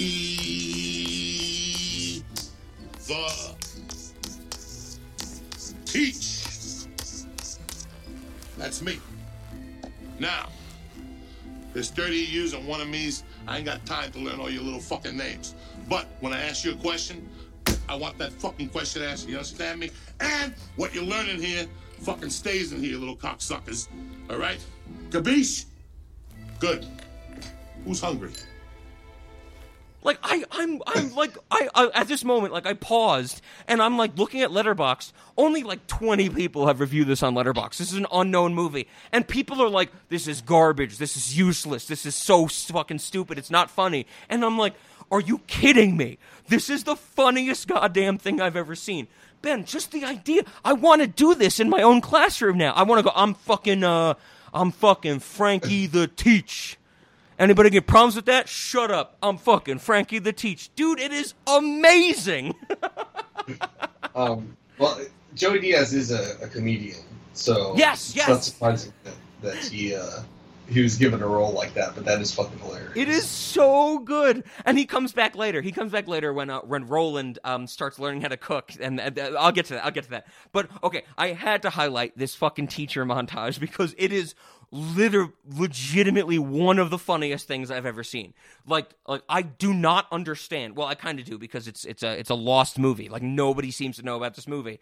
[3.08, 3.56] The.
[5.86, 6.44] Teach.
[8.58, 9.00] That's me.
[10.20, 10.50] Now,
[11.74, 13.24] there's 30 of yous and one of me's.
[13.48, 15.54] I ain't got time to learn all your little fucking names.
[15.88, 17.30] But when I ask you a question,
[17.88, 19.30] I want that fucking question answered.
[19.30, 19.92] You understand me?
[20.20, 21.68] And what you're learning here
[22.00, 23.88] fucking stays in here, little cocksuckers.
[24.30, 24.60] All right?
[25.10, 25.66] Gabish?
[26.60, 26.86] Good.
[27.86, 28.32] Who's hungry?
[30.04, 33.98] Like I, I'm, I'm like I, I at this moment, like I paused and I'm
[33.98, 35.12] like looking at Letterboxd.
[35.36, 37.78] Only like 20 people have reviewed this on Letterboxd.
[37.78, 40.98] This is an unknown movie, and people are like, "This is garbage.
[40.98, 41.86] This is useless.
[41.88, 43.38] This is so fucking stupid.
[43.38, 44.76] It's not funny." And I'm like,
[45.12, 46.20] "Are you kidding me?
[46.48, 49.08] This is the funniest goddamn thing I've ever seen."
[49.42, 50.44] Ben, just the idea.
[50.66, 52.74] I want to do this in my own classroom now.
[52.74, 53.12] I want to go.
[53.16, 53.84] I'm fucking.
[53.84, 54.14] Uh,
[54.54, 56.77] I'm fucking Frankie the Teach.
[57.40, 58.50] Anybody get problems with that?
[58.50, 59.18] Shut up.
[59.22, 60.74] I'm fucking Frankie the Teach.
[60.76, 62.56] Dude, it is amazing.
[64.16, 65.00] Um, well,
[65.36, 66.98] Joey Diaz is a, a comedian,
[67.34, 68.28] so Yes, it's yes.
[68.28, 70.22] not surprising that, that he uh,
[70.68, 71.94] he was given a role like that.
[71.96, 72.92] But that is fucking hilarious.
[72.96, 74.44] it is so good.
[74.66, 75.62] And he comes back later.
[75.62, 78.72] He comes back later when uh, when Roland um, starts learning how to cook.
[78.82, 79.86] And uh, I'll get to that.
[79.86, 80.26] I'll get to that.
[80.52, 84.34] But okay, I had to highlight this fucking teacher montage because it is
[84.72, 88.34] liter- legitimately one of the funniest things I've ever seen.
[88.66, 90.76] Like, like I do not understand.
[90.76, 93.10] Well, I kind of do because it's it's a it's a lost movie.
[93.10, 94.80] Like nobody seems to know about this movie.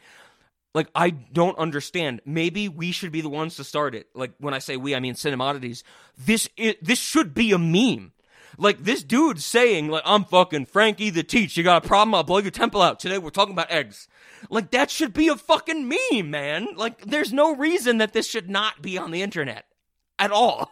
[0.73, 2.21] Like I don't understand.
[2.25, 4.07] Maybe we should be the ones to start it.
[4.13, 5.83] Like when I say we, I mean Cinemodities.
[6.17, 6.49] This
[6.81, 8.11] this should be a meme.
[8.57, 11.57] Like this dude saying, like, I'm fucking Frankie the Teach.
[11.57, 12.15] You got a problem?
[12.15, 13.01] I'll blow your temple out.
[13.01, 14.07] Today we're talking about eggs.
[14.49, 16.69] Like that should be a fucking meme, man.
[16.75, 19.65] Like there's no reason that this should not be on the internet
[20.19, 20.69] at all.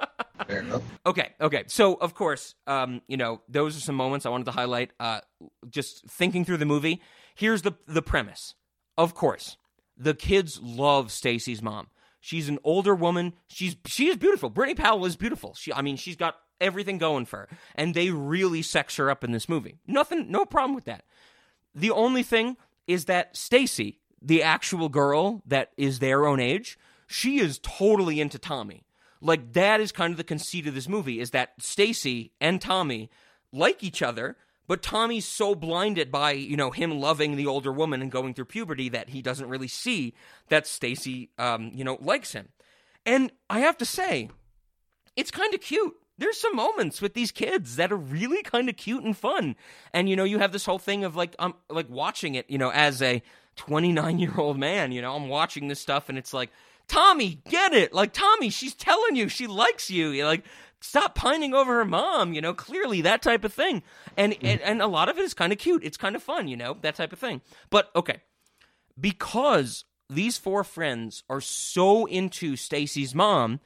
[0.46, 0.82] Fair enough.
[1.04, 1.64] Okay, okay.
[1.66, 4.92] So of course, um, you know, those are some moments I wanted to highlight.
[5.00, 5.20] Uh,
[5.68, 7.00] just thinking through the movie.
[7.34, 8.54] Here's the the premise.
[8.98, 9.56] Of course,
[9.96, 11.88] the kids love Stacy's mom.
[12.20, 13.34] She's an older woman.
[13.48, 14.50] She's she is beautiful.
[14.50, 15.54] Brittany Powell is beautiful.
[15.54, 19.22] She, I mean, she's got everything going for her, and they really sex her up
[19.24, 19.78] in this movie.
[19.86, 21.04] Nothing, no problem with that.
[21.74, 22.56] The only thing
[22.86, 28.38] is that Stacy, the actual girl that is their own age, she is totally into
[28.38, 28.85] Tommy.
[29.20, 33.10] Like that is kind of the conceit of this movie is that Stacy and Tommy
[33.52, 38.02] like each other, but Tommy's so blinded by, you know, him loving the older woman
[38.02, 40.14] and going through puberty that he doesn't really see
[40.48, 42.48] that Stacy um, you know, likes him.
[43.04, 44.28] And I have to say,
[45.14, 45.94] it's kind of cute.
[46.18, 49.54] There's some moments with these kids that are really kind of cute and fun.
[49.92, 52.58] And you know, you have this whole thing of like um like watching it, you
[52.58, 53.22] know, as a
[53.56, 56.50] 29-year-old man, you know, I'm watching this stuff and it's like,
[56.88, 57.92] "Tommy, get it.
[57.92, 60.44] Like Tommy, she's telling you she likes you." You're like
[60.80, 63.82] Stop pining over her mom, you know, clearly that type of thing.
[64.16, 65.82] And and, and a lot of it is kind of cute.
[65.82, 67.40] It's kind of fun, you know, that type of thing.
[67.70, 68.20] But okay.
[68.98, 73.60] Because these four friends are so into Stacy's mom,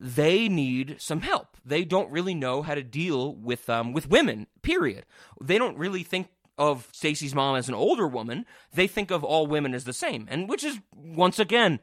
[0.00, 1.56] they need some help.
[1.64, 4.46] They don't really know how to deal with um, with women.
[4.62, 5.04] Period.
[5.40, 8.46] They don't really think of Stacy's mom as an older woman.
[8.72, 11.80] They think of all women as the same, and which is once again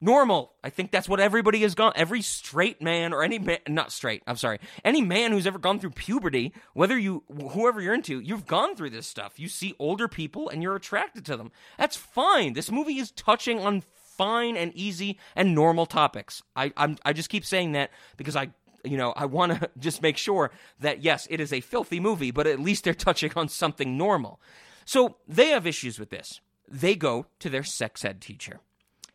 [0.00, 0.52] normal.
[0.62, 1.92] I think that's what everybody has gone.
[1.96, 4.22] Every straight man or any man, not straight.
[4.26, 4.60] I'm sorry.
[4.84, 8.90] Any man who's ever gone through puberty, whether you whoever you're into, you've gone through
[8.90, 9.38] this stuff.
[9.38, 11.50] You see older people and you're attracted to them.
[11.78, 12.52] That's fine.
[12.52, 13.82] This movie is touching on
[14.16, 16.42] fine and easy and normal topics.
[16.54, 18.50] I I'm, I just keep saying that because I
[18.84, 22.30] you know, I want to just make sure that yes, it is a filthy movie,
[22.30, 24.40] but at least they're touching on something normal.
[24.84, 26.40] So they have issues with this.
[26.66, 28.60] They go to their sex ed teacher.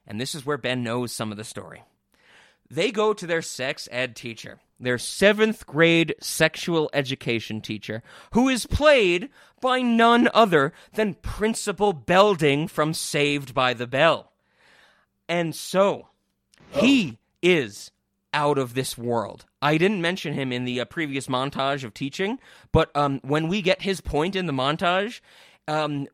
[0.06, 1.84] And this is where Ben knows some of the story.
[2.70, 8.66] They go to their sex ed teacher, their seventh grade sexual education teacher, who is
[8.66, 9.30] played
[9.62, 14.32] by none other than Principal Belding from Saved by the Bell.
[15.30, 16.08] And so,
[16.72, 17.92] he is
[18.34, 19.46] out of this world.
[19.62, 22.40] I didn't mention him in the uh, previous montage of teaching,
[22.72, 25.22] but um, when we get his point in the montage,
[25.68, 26.08] um,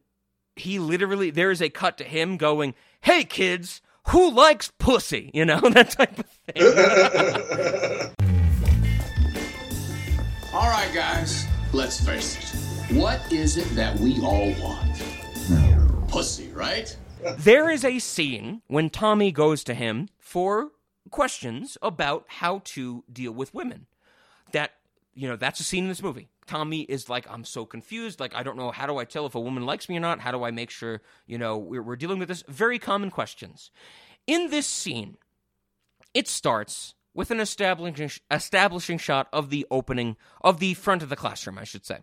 [0.56, 5.46] he literally there is a cut to him going, "Hey kids, who likes pussy?" You
[5.46, 6.64] know that type of thing.
[10.54, 12.96] All right, guys, let's face it.
[12.96, 15.02] What is it that we all want?
[16.10, 16.96] Pussy, right?
[17.38, 20.72] there is a scene when Tommy goes to him for
[21.12, 23.86] questions about how to deal with women.
[24.54, 24.72] That
[25.14, 26.30] you know, that's a scene in this movie.
[26.50, 28.20] Tommy is like, I'm so confused.
[28.20, 28.72] Like, I don't know.
[28.72, 30.20] How do I tell if a woman likes me or not?
[30.20, 32.44] How do I make sure, you know, we're, we're dealing with this?
[32.48, 33.70] Very common questions.
[34.26, 35.18] In this scene,
[36.16, 41.16] it starts with an establishing, establishing shot of the opening, of the front of the
[41.16, 42.00] classroom, I should say.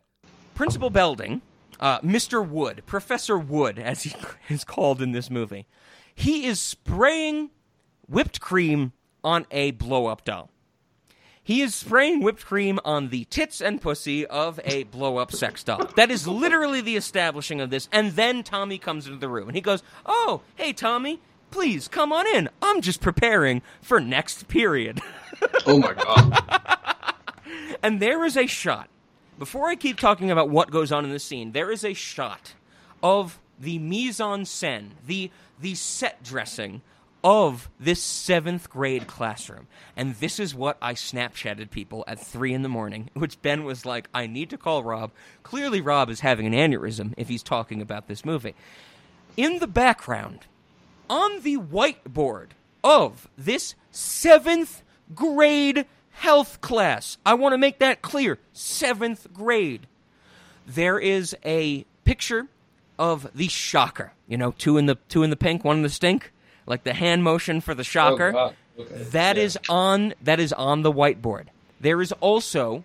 [0.55, 1.42] Principal Belding,
[1.80, 2.49] uh, Mr.
[2.49, 4.14] Wood, Professor Wood, as he
[4.49, 5.66] is called in this movie,
[6.14, 7.51] he is spraying
[8.07, 8.92] whipped cream
[9.24, 10.53] on a blow up doll.
[11.47, 15.62] He is spraying whipped cream on the tits and pussy of a blow up sex
[15.62, 15.86] doll.
[15.94, 17.88] That is literally the establishing of this.
[17.92, 21.20] And then Tommy comes into the room and he goes, Oh, hey, Tommy,
[21.53, 22.49] please come on in.
[22.61, 25.01] I'm just preparing for next period.
[25.66, 27.14] Oh my god.
[27.82, 28.88] and there is a shot.
[29.38, 32.55] Before I keep talking about what goes on in the scene, there is a shot
[33.03, 35.30] of the mise en scène, the
[35.61, 36.80] the set dressing
[37.27, 39.66] of this seventh grade classroom.
[39.97, 43.85] And this is what I Snapchatted people at three in the morning, which Ben was
[43.85, 45.11] like, I need to call Rob.
[45.43, 48.55] Clearly, Rob is having an aneurysm if he's talking about this movie.
[49.37, 50.47] In the background,
[51.11, 52.51] on the whiteboard
[52.85, 59.89] of this seventh grade health class, I want to make that clear seventh grade,
[60.64, 62.47] there is a picture
[63.01, 64.12] of the shocker.
[64.29, 66.31] You know, two in the two in the pink, one in the stink
[66.66, 68.32] like the hand motion for the oh, shocker.
[68.34, 68.54] Oh, wow.
[68.78, 69.02] Okay.
[69.12, 69.42] That Yeah.
[69.44, 71.46] is on that is on the whiteboard.
[71.80, 72.84] There is also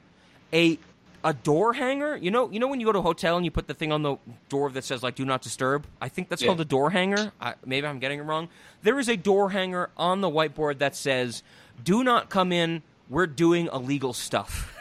[0.53, 0.79] a
[1.23, 2.15] a door hanger.
[2.17, 3.91] You know, you know when you go to a hotel and you put the thing
[3.91, 4.15] on the
[4.49, 6.47] door that says like "Do not disturb." I think that's Yeah.
[6.47, 7.32] called a door hanger.
[7.39, 8.49] I, maybe I'm getting it wrong.
[8.84, 11.43] There is a door hanger on the whiteboard that says
[11.84, 12.82] "Do not come in.
[13.09, 14.77] We're doing illegal stuff."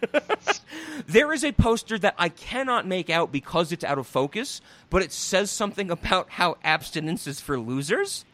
[1.06, 5.00] There is a poster that I cannot make out because it's out of focus, but
[5.00, 8.26] it says something about how abstinence is for losers.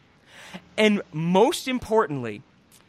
[0.75, 2.41] And most importantly,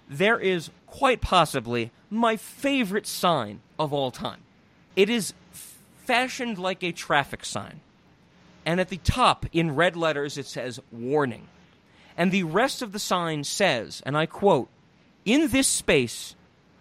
[0.08, 4.40] there is quite possibly my favorite sign of all time.
[4.96, 7.80] It is f- fashioned like a traffic sign.
[8.64, 11.46] And at the top, in red letters, it says warning.
[12.16, 14.68] And the rest of the sign says, and I quote,
[15.24, 16.34] In this space,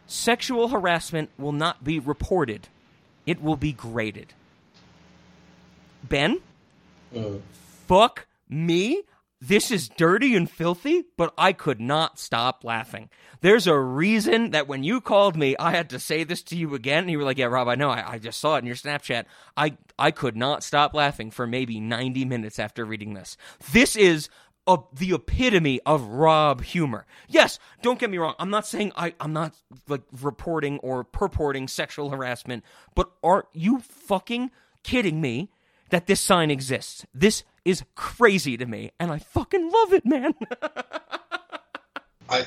[0.07, 2.67] sexual harassment will not be reported,
[3.25, 4.33] it will be graded.
[6.03, 6.39] Ben?
[7.15, 7.39] Uh,
[7.87, 9.03] fuck me.
[9.41, 13.09] This is dirty and filthy, but I could not stop laughing.
[13.41, 16.73] There's a reason that when you called me, I had to say this to you
[16.73, 17.03] again.
[17.03, 17.89] And you were like, Yeah, Rob, I know.
[17.89, 19.25] I, I just saw it in your Snapchat.
[19.55, 23.37] I, I could not stop laughing for maybe 90 minutes after reading this.
[23.71, 24.29] This is
[24.67, 27.05] a, the epitome of Rob humor.
[27.27, 28.35] Yes, don't get me wrong.
[28.39, 29.53] I'm not saying I, I'm not
[29.87, 32.63] like reporting or purporting sexual harassment,
[32.95, 34.51] but are you fucking
[34.83, 35.49] kidding me
[35.89, 37.05] that this sign exists?
[37.13, 40.33] This is crazy to me, and I fucking love it, man.
[42.29, 42.45] I.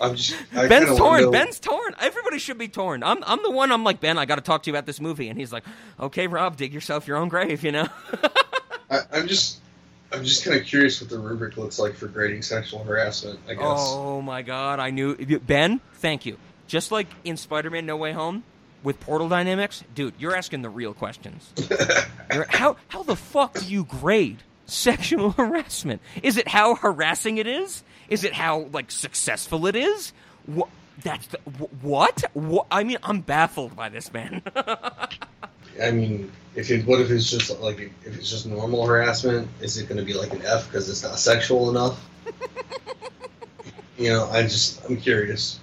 [0.00, 0.36] I'm just.
[0.54, 1.22] I Ben's torn.
[1.22, 1.94] know- Ben's torn.
[2.00, 3.02] Everybody should be torn.
[3.04, 3.70] I'm, I'm the one.
[3.70, 4.18] I'm like Ben.
[4.18, 5.64] I got to talk to you about this movie, and he's like,
[6.00, 7.88] "Okay, Rob, dig yourself your own grave," you know.
[8.90, 9.60] I, I'm just.
[10.14, 13.40] I'm just kind of curious what the rubric looks like for grading sexual harassment.
[13.48, 13.62] I guess.
[13.64, 16.38] Oh my god, I knew Ben, thank you.
[16.66, 18.44] Just like in Spider-Man No Way Home
[18.82, 21.52] with portal dynamics, dude, you're asking the real questions.
[22.32, 26.00] You're- how how the fuck do you grade sexual harassment?
[26.22, 27.82] Is it how harassing it is?
[28.08, 30.12] Is it how like successful it is?
[30.46, 30.68] What
[31.02, 31.38] that's the,
[31.82, 32.24] what?
[32.34, 32.66] what?
[32.70, 34.42] I mean, I'm baffled by this man.
[35.82, 39.48] I mean, if it, what if it's just like if it's just normal harassment?
[39.60, 42.04] Is it going to be like an F because it's not sexual enough?
[43.98, 45.60] you know, I just I'm curious.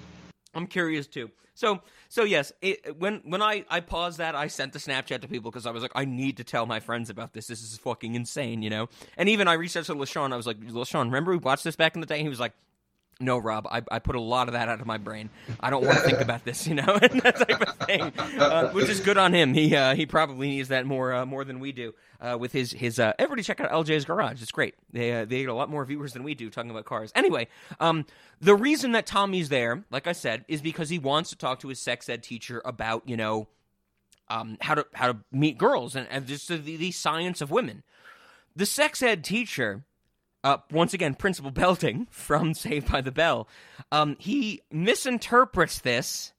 [0.54, 1.32] I'm curious too.
[1.54, 5.28] So so yes, it, when when I I paused that, I sent the Snapchat to
[5.28, 7.48] people because I was like, I need to tell my friends about this.
[7.48, 8.90] This is fucking insane, you know.
[9.16, 10.34] And even I reached out to LaShawn.
[10.34, 12.22] I was like, LaShawn, remember we watched this back in the day?
[12.22, 12.54] He was like.
[13.22, 15.30] No, Rob, I, I put a lot of that out of my brain.
[15.60, 18.02] I don't want to think about this, you know, and that type of thing,
[18.40, 19.54] uh, which is good on him.
[19.54, 22.72] He uh, he probably needs that more uh, more than we do uh, with his
[22.72, 23.00] his.
[23.00, 24.42] Uh, everybody check out LJ's Garage.
[24.42, 24.76] It's great.
[24.92, 27.12] They uh, they get a lot more viewers than we do talking about cars.
[27.16, 27.48] Anyway,
[27.80, 28.06] um,
[28.40, 31.68] the reason that Tommy's there, like I said, is because he wants to talk to
[31.68, 33.48] his sex ed teacher about you know
[34.30, 37.84] um, how to how to meet girls and, and just the, the science of women.
[38.56, 39.84] The sex ed teacher
[40.44, 43.48] uh, once again, Principal Belding from Saved by the Bell,
[43.92, 46.34] um, he misinterprets this.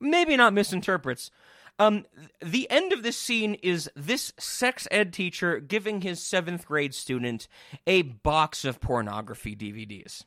[0.00, 1.30] Maybe not misinterprets.
[1.78, 2.04] Um,
[2.40, 7.48] the end of this scene is this sex ed teacher giving his seventh grade student
[7.86, 10.24] a box of pornography DVDs.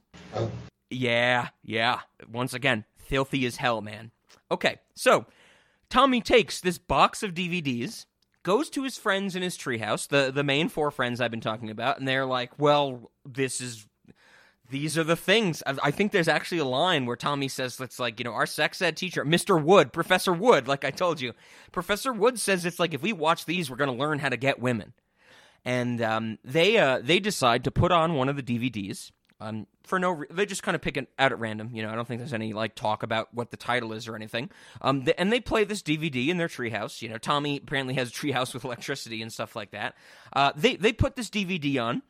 [0.90, 2.02] Yeah, yeah.
[2.30, 4.12] Once again, filthy as hell, man.
[4.52, 5.26] Okay, so
[5.90, 8.06] Tommy takes this box of DVDs
[8.44, 11.70] goes to his friends in his treehouse, the the main four friends I've been talking
[11.70, 13.86] about, and they're like, "Well, this is."
[14.70, 15.64] These are the things.
[15.66, 18.46] I, I think there's actually a line where Tommy says, "It's like you know our
[18.46, 19.64] sex ed teacher, Mr.
[19.64, 21.34] Wood, Professor Wood." Like I told you,
[21.72, 24.36] Professor Wood says it's like if we watch these, we're going to learn how to
[24.36, 24.94] get women.
[25.64, 30.00] And um, they uh, they decide to put on one of the DVDs, um, for
[30.00, 31.70] no, re- they just kind of pick it out at random.
[31.72, 34.16] You know, I don't think there's any like talk about what the title is or
[34.16, 34.50] anything.
[34.82, 37.02] Um, and they play this DVD in their treehouse.
[37.02, 39.96] You know, Tommy apparently has a treehouse with electricity and stuff like that.
[40.34, 42.02] Uh, they they put this DVD on,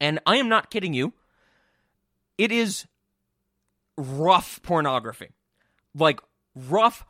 [0.00, 1.14] and I am not kidding you.
[2.36, 2.86] It is
[3.96, 5.30] rough pornography,
[5.94, 6.20] like
[6.54, 7.06] rough,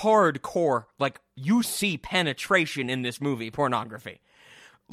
[0.00, 0.84] hardcore.
[1.00, 4.20] Like you see penetration in this movie, pornography,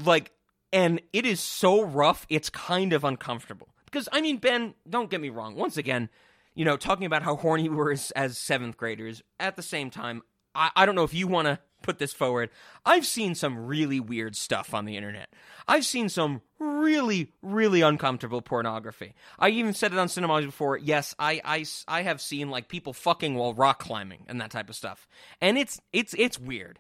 [0.04, 0.32] like,
[0.72, 3.72] and it is so rough, it's kind of uncomfortable.
[3.94, 5.54] Because, I mean, Ben, don't get me wrong.
[5.54, 6.10] Once again,
[6.56, 9.91] you know, talking about how horny we were as, as seventh graders, at the same
[9.91, 10.24] time,
[10.56, 12.50] I, I don't know if you want to put this forward.
[12.88, 15.30] I've seen some really weird stuff on the internet.
[15.68, 19.14] I've seen some really, really uncomfortable pornography.
[19.38, 20.76] I even said it on Cinemas before.
[20.76, 24.72] Yes, I, I, I have seen like people fucking while rock climbing and that type
[24.72, 25.08] of stuff,
[25.39, 26.80] and it's it's it's weird.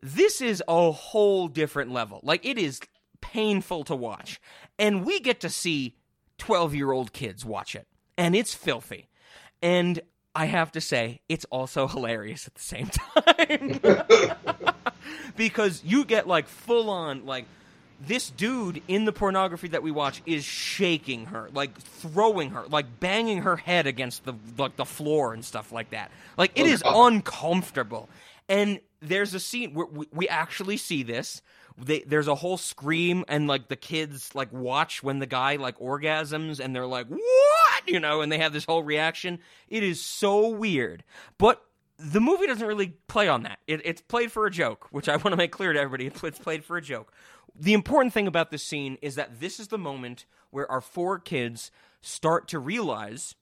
[0.00, 2.20] This is a whole different level.
[2.22, 2.80] Like it is
[3.20, 4.40] painful to watch,
[4.78, 5.96] and we get to see
[6.44, 7.86] 12 year old kids watch it,
[8.18, 9.08] and it's filthy.
[9.62, 9.98] And
[10.34, 14.74] I have to say, it's also hilarious at the same time.
[15.36, 17.46] because you get like full on, like,
[17.98, 23.00] this dude in the pornography that we watch is shaking her, like throwing her, like
[23.00, 26.10] banging her head against the like the floor and stuff like that.
[26.36, 28.10] Like it oh, is uncomfortable.
[28.50, 31.40] And there's a scene where we, we actually see this
[31.76, 35.78] they, there's a whole scream and like the kids like watch when the guy like
[35.78, 37.82] orgasms and they're like what?
[37.86, 39.40] You know and they have this whole reaction.
[39.68, 41.02] It is so weird.
[41.38, 41.64] But
[41.98, 43.58] the movie doesn't really play on that.
[43.66, 46.06] It, it's played for a joke which i want to make clear to everybody.
[46.06, 47.12] It's played for a joke.
[47.56, 51.18] The important thing about this scene is that this is the moment where our four
[51.18, 51.70] kids
[52.00, 53.34] start to realize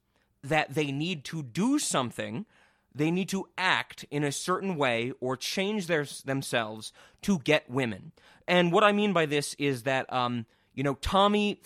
[0.43, 2.47] that they need to do something
[2.95, 8.12] they need to act in a certain way or change their, themselves to get women.
[8.47, 11.61] And what I mean by this is that, um, you know, Tommy,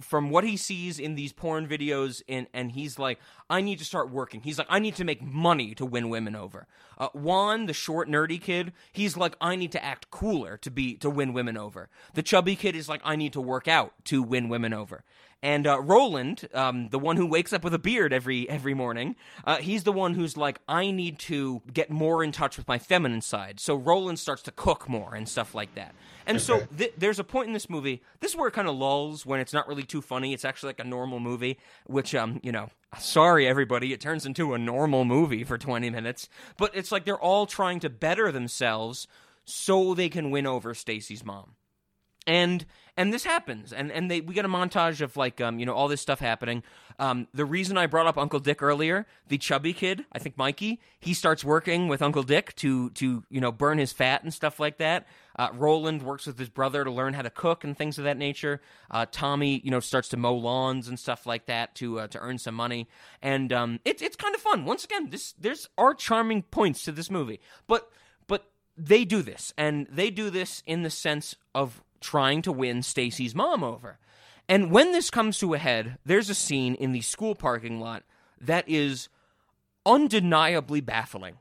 [0.00, 3.18] from what he sees in these porn videos, and, and he's like,
[3.50, 4.40] I need to start working.
[4.40, 6.66] He's like, I need to make money to win women over.
[6.96, 10.94] Uh, Juan, the short, nerdy kid, he's like, I need to act cooler to be
[10.98, 11.88] to win women over.
[12.14, 15.02] The chubby kid is like, I need to work out to win women over.
[15.44, 19.14] And uh, Roland, um, the one who wakes up with a beard every every morning,
[19.44, 22.78] uh, he's the one who's like, I need to get more in touch with my
[22.78, 23.60] feminine side.
[23.60, 25.94] So Roland starts to cook more and stuff like that.
[26.26, 28.00] And so th- there's a point in this movie.
[28.20, 30.32] This is where it kind of lulls when it's not really too funny.
[30.32, 34.54] It's actually like a normal movie, which um, you know, sorry everybody, it turns into
[34.54, 36.30] a normal movie for 20 minutes.
[36.56, 39.06] But it's like they're all trying to better themselves
[39.44, 41.56] so they can win over Stacy's mom
[42.26, 42.64] and
[42.96, 43.72] and this happens.
[43.72, 46.20] And and they we get a montage of like um you know all this stuff
[46.20, 46.62] happening.
[46.98, 50.78] Um the reason i brought up uncle dick earlier the chubby kid i think mikey
[51.00, 54.60] he starts working with uncle dick to to you know burn his fat and stuff
[54.60, 55.06] like that.
[55.36, 58.16] Uh, roland works with his brother to learn how to cook and things of that
[58.16, 58.60] nature.
[58.90, 62.18] Uh, tommy you know starts to mow lawns and stuff like that to uh, to
[62.20, 62.88] earn some money.
[63.20, 64.64] And um it's it's kind of fun.
[64.64, 67.40] Once again this there's are charming points to this movie.
[67.66, 67.90] But
[68.28, 69.52] but they do this.
[69.56, 73.98] And they do this in the sense of trying to win Stacy's mom over.
[74.48, 78.02] And when this comes to a head, there's a scene in the school parking lot
[78.40, 79.08] that is
[79.86, 81.36] undeniably baffling.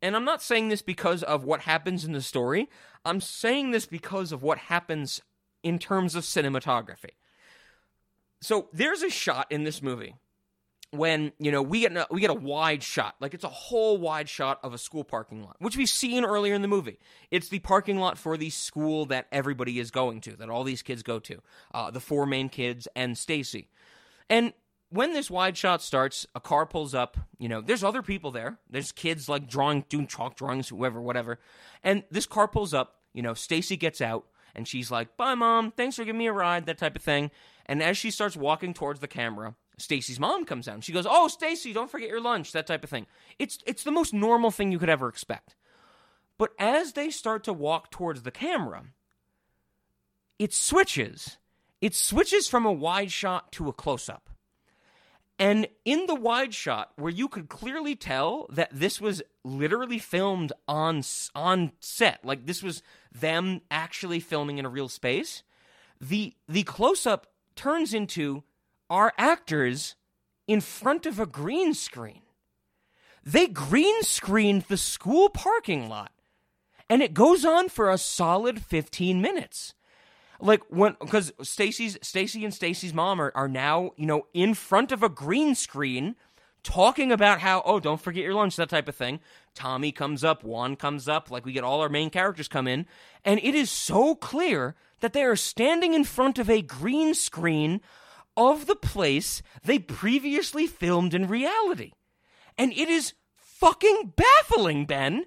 [0.00, 2.68] And I'm not saying this because of what happens in the story.
[3.04, 5.20] I'm saying this because of what happens
[5.62, 7.10] in terms of cinematography.
[8.40, 10.16] So there's a shot in this movie
[10.92, 13.96] when you know we get a, we get a wide shot, like it's a whole
[13.96, 16.98] wide shot of a school parking lot, which we've seen earlier in the movie.
[17.30, 20.82] It's the parking lot for the school that everybody is going to, that all these
[20.82, 23.68] kids go to, uh, the four main kids and Stacy.
[24.28, 24.52] And
[24.90, 27.16] when this wide shot starts, a car pulls up.
[27.38, 28.58] You know, there's other people there.
[28.68, 31.38] There's kids like drawing, doing chalk drawings, whoever, whatever.
[31.82, 32.96] And this car pulls up.
[33.14, 35.70] You know, Stacy gets out and she's like, "Bye, mom.
[35.70, 37.30] Thanks for giving me a ride." That type of thing.
[37.64, 40.68] And as she starts walking towards the camera, Stacy's mom comes.
[40.68, 43.06] And she goes, "Oh, Stacy, don't forget your lunch." That type of thing.
[43.38, 45.56] It's it's the most normal thing you could ever expect.
[46.38, 48.84] But as they start to walk towards the camera,
[50.38, 51.38] it switches.
[51.80, 54.30] It switches from a wide shot to a close up.
[55.38, 60.52] And in the wide shot, where you could clearly tell that this was literally filmed
[60.68, 61.02] on
[61.34, 65.42] on set, like this was them actually filming in a real space,
[66.00, 68.44] the the close up turns into
[68.92, 69.96] our actors
[70.46, 72.20] in front of a green screen.
[73.24, 76.12] They green screened the school parking lot,
[76.90, 79.72] and it goes on for a solid fifteen minutes.
[80.40, 84.92] Like when because Stacy's Stacy and Stacy's mom are, are now you know in front
[84.92, 86.14] of a green screen
[86.62, 89.20] talking about how oh don't forget your lunch that type of thing.
[89.54, 92.86] Tommy comes up juan comes up like we get all our main characters come in.
[93.24, 97.80] And it is so clear that they are standing in front of a green screen
[98.36, 101.92] of the place they previously filmed in reality
[102.56, 105.24] and it is fucking baffling ben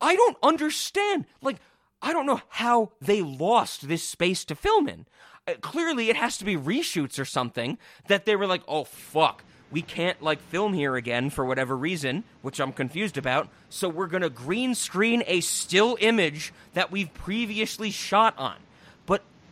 [0.00, 1.56] i don't understand like
[2.00, 5.06] I don't know how they lost this space to film in.
[5.46, 9.44] Uh, clearly, it has to be reshoots or something that they were like, oh, fuck.
[9.70, 13.48] We can't like film here again for whatever reason, which I'm confused about.
[13.68, 18.56] So we're gonna green screen a still image that we've previously shot on.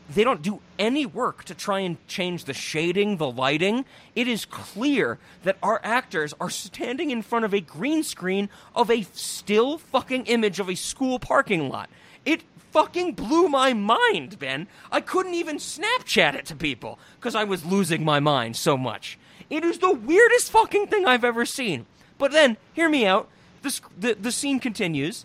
[0.08, 3.84] They don't do any work to try and change the shading, the lighting.
[4.14, 8.90] It is clear that our actors are standing in front of a green screen of
[8.90, 11.90] a still fucking image of a school parking lot.
[12.24, 14.68] It fucking blew my mind, Ben.
[14.92, 19.18] I couldn't even Snapchat it to people because I was losing my mind so much.
[19.50, 21.86] It is the weirdest fucking thing I've ever seen.
[22.18, 23.28] But then, hear me out.
[23.62, 25.24] The, the, the scene continues.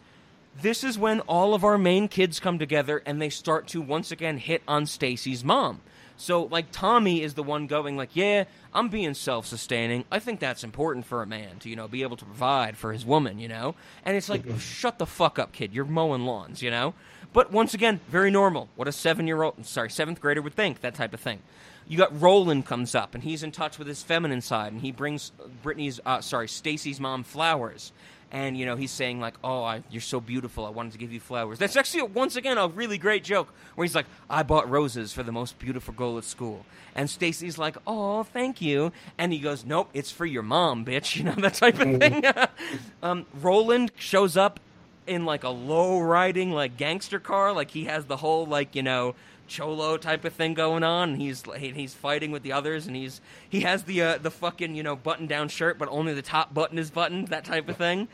[0.60, 4.12] This is when all of our main kids come together and they start to once
[4.12, 5.82] again hit on Stacy's mom.
[6.18, 8.44] So, like, Tommy is the one going, like, yeah,
[8.76, 10.06] I'm being self sustaining.
[10.12, 12.94] I think that's important for a man to, you know, be able to provide for
[12.94, 13.74] his woman, you know?
[14.06, 15.74] And it's like, shut the fuck up, kid.
[15.74, 16.94] You're mowing lawns, you know?
[17.34, 18.70] But once again, very normal.
[18.76, 21.40] What a seven year old, sorry, seventh grader would think, that type of thing.
[21.88, 24.92] You got Roland comes up and he's in touch with his feminine side and he
[24.92, 25.32] brings
[25.64, 27.92] Brittany's, uh, sorry, Stacy's mom flowers.
[28.32, 30.66] And you know he's saying like, "Oh, I, you're so beautiful.
[30.66, 33.84] I wanted to give you flowers." That's actually once again a really great joke where
[33.84, 36.66] he's like, "I bought roses for the most beautiful girl at school,"
[36.96, 41.16] and Stacy's like, "Oh, thank you," and he goes, "Nope, it's for your mom, bitch."
[41.22, 42.24] You know that type of thing.
[43.04, 44.60] um, Roland shows up
[45.08, 48.84] in like a low riding like gangster car, like he has the whole like you
[48.84, 49.16] know
[49.52, 51.12] cholo type of thing going on.
[51.12, 54.76] And he's he's fighting with the others, and he's he has the uh, the fucking
[54.76, 57.78] you know button down shirt, but only the top button is buttoned, that type of
[57.78, 58.08] thing.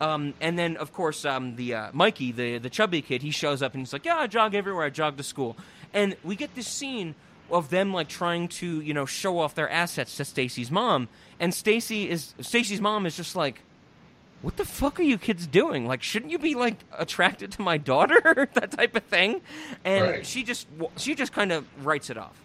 [0.00, 3.62] Um, and then of course um, the uh, Mikey, the the chubby kid, he shows
[3.62, 4.84] up and he's like, "Yeah, I jog everywhere.
[4.84, 5.56] I jog to school."
[5.92, 7.14] And we get this scene
[7.50, 11.54] of them like trying to you know show off their assets to Stacy's mom, and
[11.54, 13.62] Stacy is Stacy's mom is just like
[14.42, 15.86] what the fuck are you kids doing?
[15.86, 18.48] Like, shouldn't you be like attracted to my daughter?
[18.54, 19.40] that type of thing.
[19.84, 20.26] And Right.
[20.26, 20.66] she just
[20.96, 22.36] she just kind of writes it off.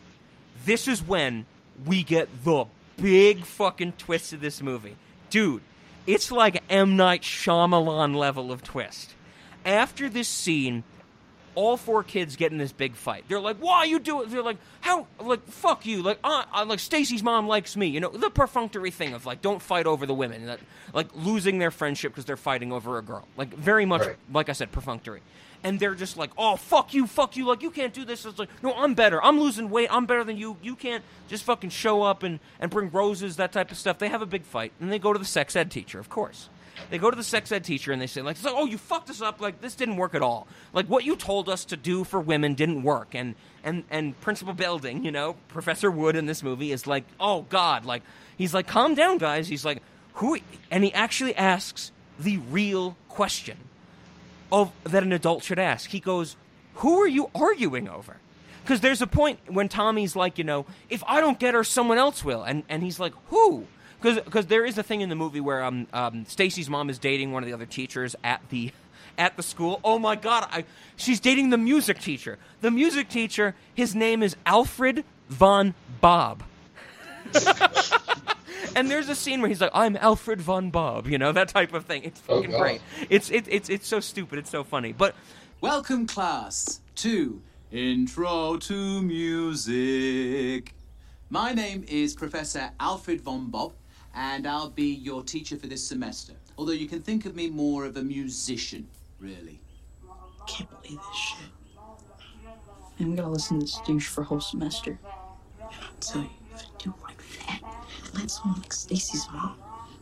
[0.65, 1.45] This is when
[1.85, 2.65] we get the
[2.97, 4.95] big fucking twist of this movie,
[5.29, 5.61] dude.
[6.07, 9.13] It's like M Night Shyamalan level of twist.
[9.65, 10.83] After this scene,
[11.55, 13.25] all four kids get in this big fight.
[13.27, 15.07] They're like, "Why you do it?" They're like, "How?
[15.19, 17.87] Like, fuck you!" Like, uh, uh, like Stacy's mom likes me.
[17.87, 20.45] You know, the perfunctory thing of like, don't fight over the women.
[20.45, 20.59] That
[20.93, 23.27] like losing their friendship because they're fighting over a girl.
[23.37, 24.15] Like, very much, Right.
[24.31, 25.21] like I said, perfunctory.
[25.63, 28.23] And they're just like, "Oh, fuck you, fuck you!" Like, you can't do this.
[28.25, 29.23] It's like, no, I'm better.
[29.23, 29.87] I'm losing weight.
[29.91, 30.57] I'm better than you.
[30.61, 33.97] You can't just fucking show up and and bring roses, that type of stuff.
[33.97, 36.49] They have a big fight, and they go to the sex ed teacher, of course.
[36.89, 39.21] They go to the sex ed teacher and they say like, "Oh, you fucked us
[39.21, 39.41] up.
[39.41, 40.47] Like this didn't work at all.
[40.73, 44.53] Like what you told us to do for women didn't work." And and and Principal
[44.53, 48.03] Belding, you know, Professor Wood in this movie is like, "Oh God!" Like
[48.37, 49.81] he's like, "Calm down, guys." He's like,
[50.15, 50.37] "Who?"
[50.69, 53.57] And he actually asks the real question
[54.51, 55.89] of that an adult should ask.
[55.89, 56.35] He goes,
[56.75, 58.17] "Who are you arguing over?"
[58.65, 61.99] Because there's a point when Tommy's like, you know, if I don't get her, someone
[61.99, 63.67] else will, and and he's like, who?
[64.13, 67.31] Because there is a thing in the movie where um, um Stacy's mom is dating
[67.31, 68.71] one of the other teachers at the
[69.17, 69.79] at the school.
[69.83, 72.37] Oh my god, I she's dating the music teacher.
[72.61, 76.43] The music teacher, his name is Alfred von Bob.
[78.75, 81.73] and there's a scene where he's like, "I'm Alfred von Bob," you know that type
[81.73, 82.03] of thing.
[82.03, 82.61] It's Oh, fucking God.
[82.61, 82.81] great.
[83.09, 84.39] It's it, it's it's so stupid.
[84.39, 84.93] It's so funny.
[84.93, 85.15] But
[85.61, 87.41] Welcome, class, to
[87.71, 90.73] Intro to Music.
[91.29, 93.73] My name is Professor Alfred von Bob,
[94.15, 96.33] and I'll be your teacher for this semester.
[96.57, 98.87] Although you can think of me more of a musician,
[99.19, 99.59] really.
[100.47, 101.49] Can't believe this shit.
[102.99, 104.97] And we gotta listen to this douche for a whole semester.
[105.61, 107.61] I tell you, if I do it like that,
[108.13, 109.57] let someone like Stacy's mom,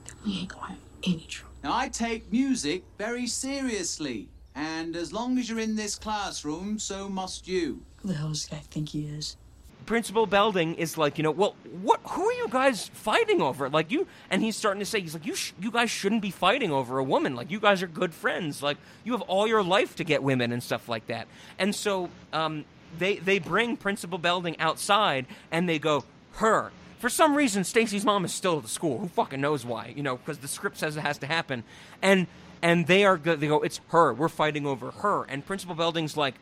[0.05, 1.55] then we ain't gonna have any trouble.
[1.63, 7.09] Now, I take music very seriously, and as long as you're in this classroom, so
[7.09, 7.83] must you.
[7.97, 9.37] Who the hell does this guy think he is?
[9.85, 11.99] Principal Belding is like, you know, well, what?
[12.03, 13.69] Who are you guys fighting over?
[13.69, 16.31] Like you, and he's starting to say, he's like, you, sh- you guys shouldn't be
[16.31, 17.35] fighting over a woman.
[17.35, 18.63] Like you guys are good friends.
[18.63, 21.27] Like you have all your life to get women and stuff like that.
[21.59, 22.65] And so, um,
[22.97, 26.03] they they bring Principal Belding outside, and they go,
[26.33, 26.71] her.
[26.99, 28.99] For some reason, Stacy's mom is still at the school.
[28.99, 29.93] Who fucking knows why?
[29.95, 31.63] You know, because the script says it has to happen,
[32.01, 32.27] and
[32.61, 34.13] and they are they go, it's her.
[34.13, 35.25] We're fighting over her.
[35.25, 36.35] And Principal Belding's like,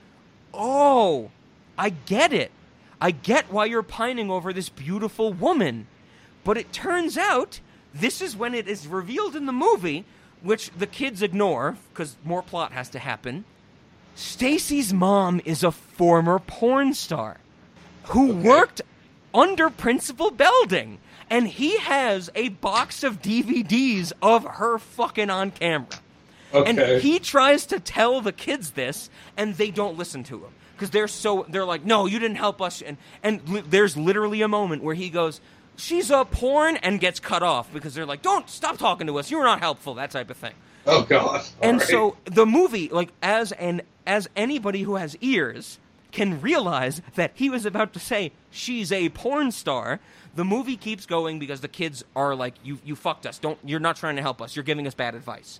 [0.54, 1.32] oh,
[1.78, 2.52] I get it.
[3.02, 5.88] I get why you're pining over this beautiful woman.
[6.44, 7.60] But it turns out
[7.94, 10.06] this is when it is revealed in the movie,
[10.42, 13.44] which the kids ignore because more plot has to happen.
[14.14, 17.38] Stacy's mom is a former porn star
[18.06, 18.82] who worked
[19.34, 21.00] under Principal Belding.
[21.30, 25.88] And he has a box of DVDs of her fucking on camera.
[26.54, 26.70] Okay.
[26.70, 30.52] And he tries to tell the kids this, and they don't listen to him
[30.82, 34.42] because they're so they're like, "No, you didn't help us." And and li- there's literally
[34.42, 35.40] a moment where he goes,
[35.76, 39.30] "She's a porn," and gets cut off because they're like, "Don't stop talking to us.
[39.30, 40.54] You're not helpful." That type of thing.
[40.88, 41.46] Oh God!
[41.62, 41.88] and Alright.
[41.88, 45.78] so the movie, like as an as anybody who has ears
[46.12, 50.00] can realize that he was about to say she's a porn star.
[50.34, 53.38] The movie keeps going because the kids are like, "You you fucked us.
[53.38, 54.56] Don't you're not trying to help us.
[54.56, 55.60] You're giving us bad advice."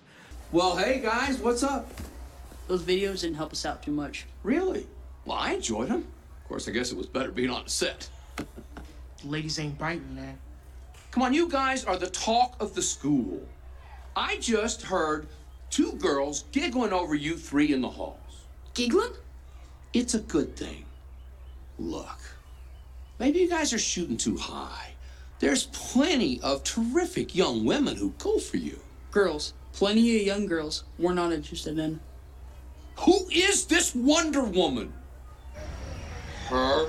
[0.50, 1.88] Well, hey guys, what's up?
[2.66, 4.26] Those videos didn't help us out too much.
[4.42, 4.86] Really?
[5.24, 6.06] Well, I enjoyed them.
[6.42, 8.08] Of course, I guess it was better being on the set.
[9.24, 10.38] Ladies ain't biting, man.
[11.12, 13.40] Come on, you guys are the talk of the school.
[14.16, 15.28] I just heard
[15.70, 18.16] two girls giggling over you three in the halls.
[18.74, 19.12] Giggling?
[19.92, 20.84] It's a good thing.
[21.78, 22.18] Look,
[23.18, 24.92] maybe you guys are shooting too high.
[25.38, 28.78] There's plenty of terrific young women who go for you.
[29.10, 32.00] Girls, plenty of young girls we're not interested in.
[33.00, 34.92] Who is this Wonder Woman?
[36.52, 36.88] Her?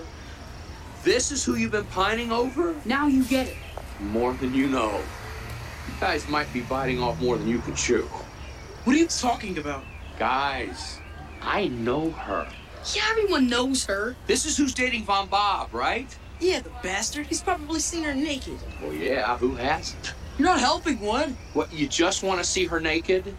[1.04, 2.76] This is who you've been pining over?
[2.84, 3.56] Now you get it.
[4.02, 4.98] More than you know.
[5.88, 8.04] You guys might be biting off more than you can chew.
[8.84, 9.86] What are you talking about?
[10.20, 11.00] Guys,
[11.42, 12.46] I know her.
[12.94, 14.18] Yeah, everyone knows her.
[14.28, 16.14] This is who's dating Von Bob, right?
[16.42, 17.28] Yeah, the bastard.
[17.28, 18.60] He's probably seen her naked.
[18.82, 20.14] Well, yeah, who hasn't?
[20.38, 21.38] You're not helping one.
[21.54, 23.34] What, you just want to see her naked?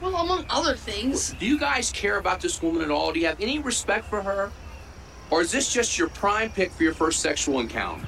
[0.00, 1.34] Well, among other things.
[1.38, 3.12] Do you guys care about this woman at all?
[3.12, 4.50] Do you have any respect for her?
[5.30, 8.06] Or is this just your prime pick for your first sexual encounter?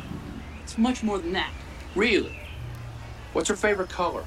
[0.63, 1.53] It's much more than that.
[1.95, 2.39] Really?
[3.33, 4.25] What's her favorite color?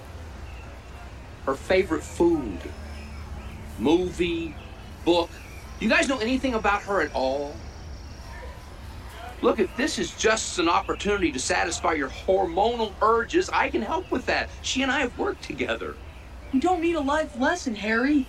[1.45, 2.59] Her favorite food?
[3.79, 4.55] Movie?
[5.05, 5.29] Book?
[5.79, 7.55] You guys know anything about her at all?
[9.41, 14.09] Look, if this is just an opportunity to satisfy your hormonal urges, I can help
[14.09, 14.49] with that.
[14.61, 15.95] She and I have worked together.
[16.53, 18.25] We don't need a life lesson, Harry.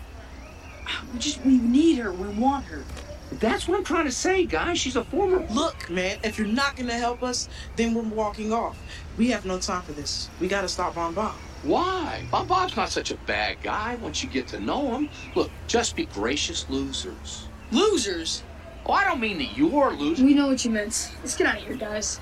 [1.12, 2.10] We just we need her.
[2.10, 2.82] We want her.
[3.40, 4.78] That's what I'm trying to say, guys.
[4.78, 5.46] She's a former.
[5.50, 8.78] Look, man, if you're not gonna help us, then we're walking off.
[9.18, 10.28] We have no time for this.
[10.40, 11.34] We gotta stop Von Bob.
[11.62, 12.26] Why?
[12.30, 15.08] Bob Bob's not such a bad guy once you get to know him.
[15.34, 17.46] Look, just be gracious losers.
[17.72, 18.42] Losers?
[18.86, 20.24] Oh, I don't mean that you're losers.
[20.24, 21.12] We know what you meant.
[21.22, 22.20] Let's get out of here, guys.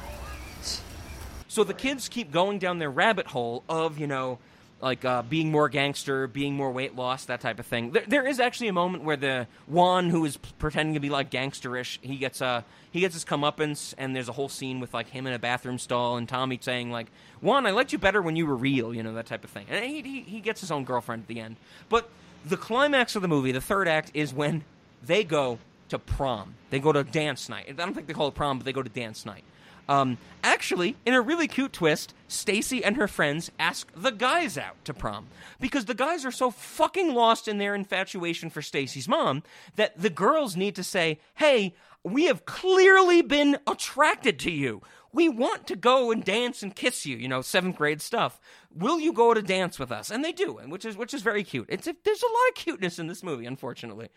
[1.48, 4.38] So the kids keep going down their rabbit hole of, you know,
[4.82, 7.92] like uh, being more gangster, being more weight loss, that type of thing.
[7.92, 11.30] There, there is actually a moment where the Juan, who is pretending to be like
[11.30, 15.08] gangsterish, he gets uh, he gets his comeuppance, and there's a whole scene with like
[15.08, 17.06] him in a bathroom stall and Tommy saying like,
[17.40, 19.66] "Juan, I liked you better when you were real," you know, that type of thing.
[19.70, 21.56] And he, he he gets his own girlfriend at the end.
[21.88, 22.10] But
[22.44, 24.64] the climax of the movie, the third act, is when
[25.02, 25.58] they go
[25.90, 26.54] to prom.
[26.70, 27.66] They go to dance night.
[27.68, 29.44] I don't think they call it prom, but they go to dance night.
[29.92, 34.82] Um, actually, in a really cute twist, Stacy and her friends ask the guys out
[34.86, 35.26] to prom
[35.60, 39.42] because the guys are so fucking lost in their infatuation for Stacy's mom
[39.76, 44.80] that the girls need to say, "Hey, we have clearly been attracted to you.
[45.12, 48.40] We want to go and dance and kiss you." You know, seventh grade stuff.
[48.74, 50.10] Will you go to dance with us?
[50.10, 51.66] And they do, and which is which is very cute.
[51.68, 54.08] It's a, there's a lot of cuteness in this movie, unfortunately.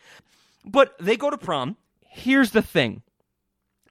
[0.64, 1.76] But they go to prom.
[2.00, 3.02] Here's the thing: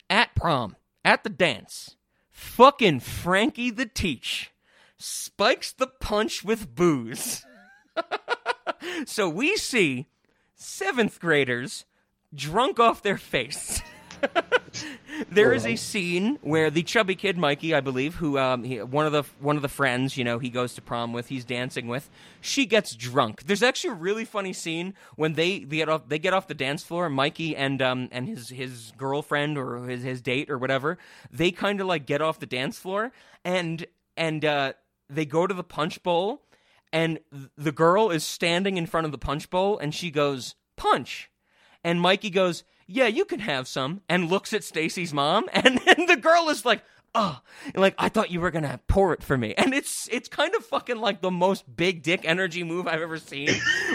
[0.09, 1.97] at prom, at the dance,
[2.31, 4.51] fucking Frankie the Teach
[4.99, 7.45] spikes the punch with booze.
[9.07, 10.07] so we see
[10.55, 11.85] seventh graders
[12.35, 13.83] drunk off their face.
[15.31, 19.07] There is a scene where the chubby kid Mikey, I believe, who um, he, one
[19.07, 21.87] of the one of the friends, you know, he goes to prom with, he's dancing
[21.87, 22.11] with,
[22.41, 23.45] she gets drunk.
[23.45, 26.55] There's actually a really funny scene when they, they get off they get off the
[26.55, 30.99] dance floor, Mikey and um and his his girlfriend or his his date or whatever,
[31.31, 33.13] they kind of like get off the dance floor
[33.45, 34.73] and and uh,
[35.09, 36.43] they go to the punch bowl,
[36.93, 40.55] and th- the girl is standing in front of the punch bowl, and she goes
[40.77, 41.31] punch,
[41.83, 46.09] and Mikey goes, "Yeah, you can have some," and looks at Stacy's mom, and, and
[46.09, 46.83] the girl is like,
[47.15, 47.41] "Oh,
[47.75, 50.65] like I thought you were gonna pour it for me," and it's it's kind of
[50.67, 53.51] fucking like the most big dick energy move I've ever seen,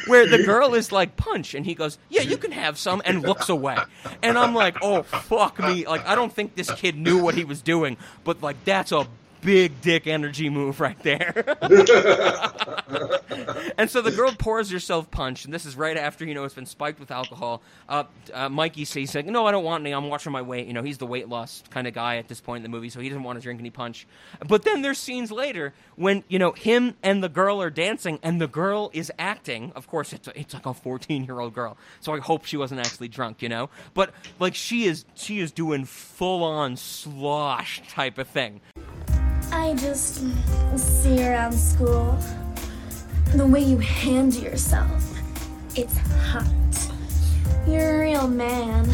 [0.08, 3.22] where the girl is like punch, and he goes, "Yeah, you can have some," and
[3.22, 3.78] looks away,
[4.24, 7.44] and I'm like, "Oh fuck me!" Like I don't think this kid knew what he
[7.44, 9.08] was doing, but like that's a
[9.42, 11.34] big dick energy move right there.
[13.78, 16.54] and so the girl pours herself punch, and this is right after you know it's
[16.54, 17.62] been spiked with alcohol.
[17.88, 19.92] Uh, uh, Mikey says, like, "No, I don't want any.
[19.92, 22.42] I'm watching my weight." You know, he's the weight loss kind of guy at this
[22.42, 24.08] point in the movie, so he doesn't want to drink any punch.
[24.48, 28.42] But then there's scenes later when you know him and the girl are dancing, and
[28.42, 29.72] the girl is acting.
[29.76, 32.82] Of course, it's it's like a 14 year old girl, so I hope she wasn't
[32.82, 33.70] actually drunk, you know.
[33.94, 38.62] But like she is she is doing full on slosh type of thing.
[39.52, 40.24] I just
[40.78, 42.18] see around school
[43.36, 45.04] the way you handle yourself.
[45.76, 46.46] It's hot.
[47.68, 48.90] You're a real man.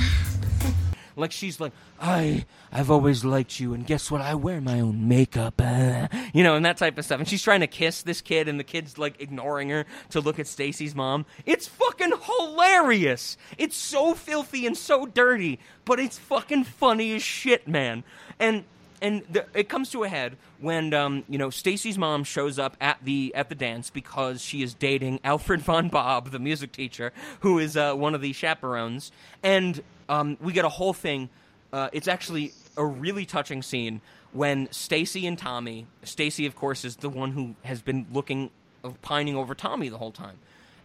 [1.18, 4.20] Like she's like, I, I've always liked you, and guess what?
[4.20, 7.20] I wear my own makeup, uh," you know, and that type of stuff.
[7.20, 10.40] And she's trying to kiss this kid, and the kid's like ignoring her to look
[10.40, 11.26] at Stacy's mom.
[11.46, 13.38] It's fucking hilarious.
[13.58, 18.04] It's so filthy and so dirty, but it's fucking funny as shit, man.
[18.38, 18.66] And
[19.02, 22.78] and the, it comes to a head when um, you know Stacy's mom shows up
[22.80, 27.12] at the at the dance because she is dating Alfred von Bob, the music teacher,
[27.42, 29.12] who is uh, one of the chaperones,
[29.44, 31.30] and um, we get a whole thing.
[31.74, 35.88] Uh, it's actually a really touching scene when Stacy and Tommy.
[36.04, 38.50] Stacy, of course, is the one who has been looking,
[38.84, 40.38] uh, pining over Tommy the whole time,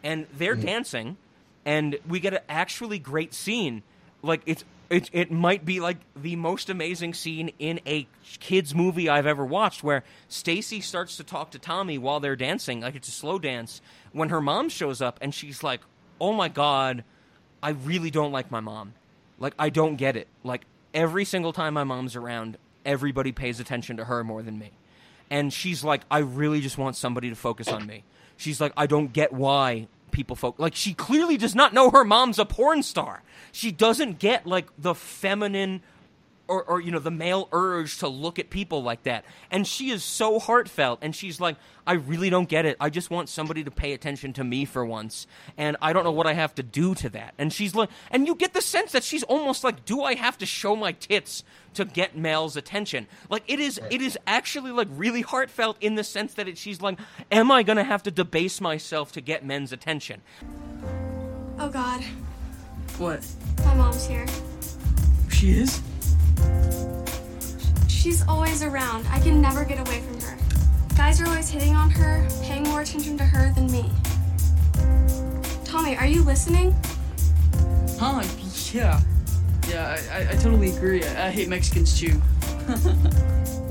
[0.03, 1.17] and they're dancing,
[1.65, 3.83] and we get an actually great scene.
[4.23, 8.09] Like it's it, it might be like the most amazing scene in a
[8.41, 12.81] kids movie I've ever watched where Stacy starts to talk to Tommy while they're dancing
[12.81, 13.81] like it's a slow dance
[14.13, 15.81] when her mom shows up and she's like
[16.21, 17.05] oh my god
[17.63, 18.95] I really don't like my mom.
[19.39, 20.29] Like I don't get it.
[20.43, 24.73] Like every single time my mom's around everybody pays attention to her more than me.
[25.31, 28.03] And she's like I really just want somebody to focus on me.
[28.37, 32.05] She's like I don't get why people folk like she clearly does not know her
[32.05, 33.23] mom's a porn star.
[33.53, 35.83] She doesn't get like the feminine
[36.51, 39.91] or, or you know the male urge to look at people like that and she
[39.91, 43.63] is so heartfelt and she's like i really don't get it i just want somebody
[43.63, 45.27] to pay attention to me for once
[45.57, 48.27] and i don't know what i have to do to that and she's like and
[48.27, 51.45] you get the sense that she's almost like do i have to show my tits
[51.73, 56.05] to get male's attention like it is it is actually like really heartfelt in the
[56.05, 56.99] sense that it, she's like
[57.31, 60.21] am i gonna have to debase myself to get men's attention
[61.63, 62.03] Oh god,
[62.97, 63.23] What?
[63.67, 64.25] my mom's here.
[65.31, 65.83] She is?
[67.89, 69.07] She's always around.
[69.11, 70.39] I can never get away from her.
[70.97, 73.91] Guys are always hitting on her, paying more attention to her than me.
[75.65, 76.75] Tommy, are you listening?
[77.99, 78.23] Huh?
[78.73, 79.01] Yeah.
[79.69, 81.05] Yeah, I, I, I totally agree.
[81.05, 82.21] I, I hate Mexicans too.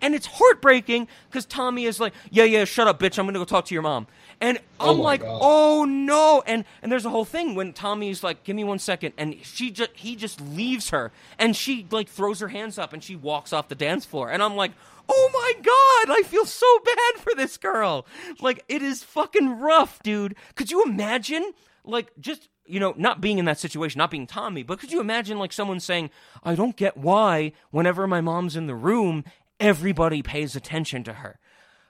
[0.00, 3.18] and it's heartbreaking because Tommy is like, "Yeah, yeah, shut up, bitch.
[3.18, 4.06] I'm gonna go talk to your mom."
[4.40, 5.38] And Oh I'm like, God.
[5.42, 9.14] "Oh no!" And and there's a whole thing when Tommy's like, "Give me one second.
[9.18, 13.02] and she just he just leaves her, and she like throws her hands up and
[13.02, 14.72] she walks off the dance floor, and I'm like.
[15.10, 18.04] Oh my god, I feel so bad for this girl.
[18.42, 20.36] Like, it is fucking rough, dude.
[20.54, 24.62] Could you imagine, like, just, you know, not being in that situation, not being Tommy,
[24.62, 26.10] but could you imagine, like, someone saying,
[26.44, 29.24] I don't get why, whenever my mom's in the room,
[29.60, 31.38] everybody pays attention to her.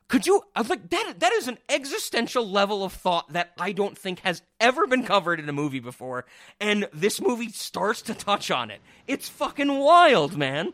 [0.09, 1.15] Could you I was like that?
[1.19, 5.39] That is an existential level of thought that I don't think has ever been covered
[5.39, 6.25] in a movie before,
[6.61, 8.81] and this movie starts to touch on it.
[9.07, 10.73] It's fucking wild, man.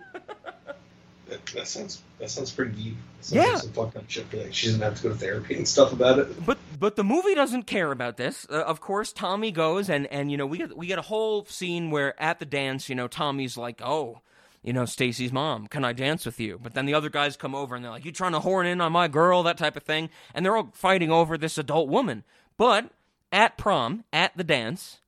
[1.28, 2.96] That, that sounds that sounds pretty deep.
[3.22, 3.52] Sounds Yeah.
[3.54, 4.32] like some fucked up shit.
[4.32, 6.44] Like she doesn't have to go to therapy and stuff about it.
[6.46, 8.46] But but the movie doesn't care about this.
[8.48, 11.44] Uh, of course, Tommy goes and and you know we get we get a whole
[11.46, 14.20] scene where at the dance, you know, Tommy's like, "Oh,
[14.64, 17.54] you know, Stacy's mom, can I dance with you?" But then the other guys come
[17.54, 19.84] over and they're like, "You trying to horn in on my girl?" That type of
[19.84, 22.24] thing, and they're all fighting over this adult woman.
[22.56, 22.90] But
[23.30, 25.00] at prom, at the dance,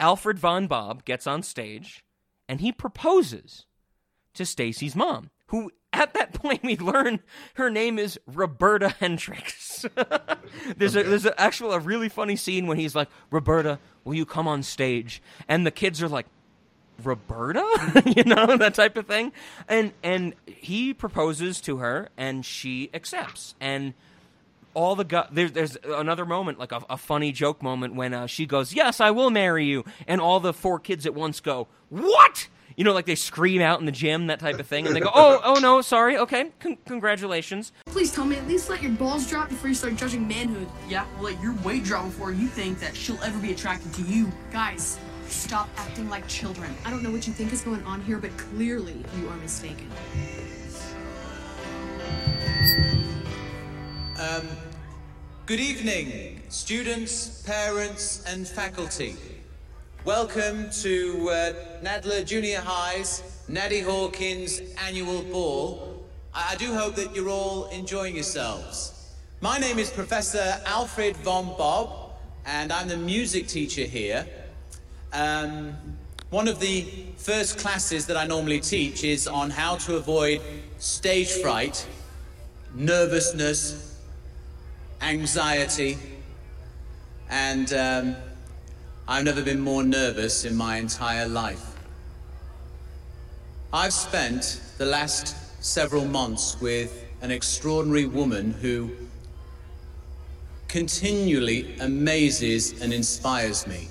[0.00, 2.04] Alfred von Bob gets on stage
[2.48, 3.66] and he proposes
[4.34, 7.20] to Stacy's mom, who at that point we learn
[7.54, 9.84] her name is Roberta Hendricks.
[10.76, 14.48] there's a there's actual a really funny scene when he's like, "Roberta, will you come
[14.48, 16.26] on stage?" And the kids are like,
[17.02, 17.62] Roberta,
[18.16, 19.32] you know that type of thing,
[19.68, 23.94] and and he proposes to her, and she accepts, and
[24.74, 28.26] all the gu- there's there's another moment like a, a funny joke moment when uh,
[28.26, 31.68] she goes, "Yes, I will marry you," and all the four kids at once go,
[31.88, 34.94] "What?" You know, like they scream out in the gym, that type of thing, and
[34.94, 38.80] they go, "Oh, oh no, sorry, okay, con- congratulations." Please tell me, at least let
[38.82, 40.68] your balls drop before you start judging manhood.
[40.88, 44.02] Yeah, well, let your weight drop before you think that she'll ever be attracted to
[44.02, 44.30] you.
[44.52, 44.98] Guys,
[45.30, 46.74] stop acting like children.
[46.84, 49.90] I don't know what you think is going on here, but clearly you are mistaken.
[54.18, 54.46] Um,
[55.46, 59.16] good evening, students, parents, and faculty.
[60.04, 61.52] Welcome to uh,
[61.82, 66.04] Nadler Junior High's Natty Hawkins annual ball.
[66.34, 69.14] I, I do hope that you're all enjoying yourselves.
[69.40, 72.12] My name is Professor Alfred von Bob,
[72.44, 74.26] and I'm the music teacher here.
[75.12, 75.76] Um,
[76.30, 76.82] one of the
[77.16, 80.42] first classes that I normally teach is on how to avoid
[80.78, 81.86] stage fright,
[82.74, 83.98] nervousness,
[85.00, 85.96] anxiety,
[87.30, 88.16] and um,
[89.06, 91.64] I've never been more nervous in my entire life.
[93.72, 95.34] I've spent the last
[95.64, 98.90] several months with an extraordinary woman who
[100.68, 103.88] continually amazes and inspires me.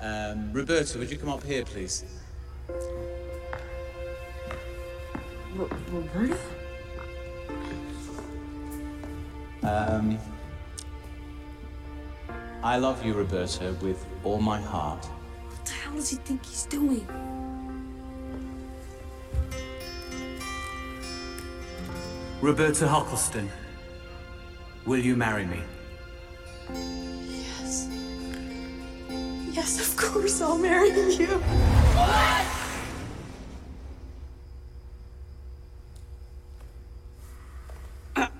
[0.00, 2.04] Um, Roberta, would you come up here, please?
[5.90, 6.38] Roberta?
[9.62, 10.18] Um,
[12.62, 15.04] I love you, Roberta, with all my heart.
[15.04, 17.06] What the hell does he think he's doing?
[22.40, 23.48] Roberta Huckleston,
[24.86, 25.60] will you marry me?
[29.58, 29.74] Yes.
[29.76, 31.26] Yes, of course I'll marry you.
[31.98, 32.46] What?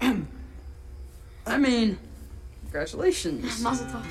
[1.46, 1.98] I mean,
[2.62, 3.60] congratulations.
[3.60, 4.06] Mazel tov.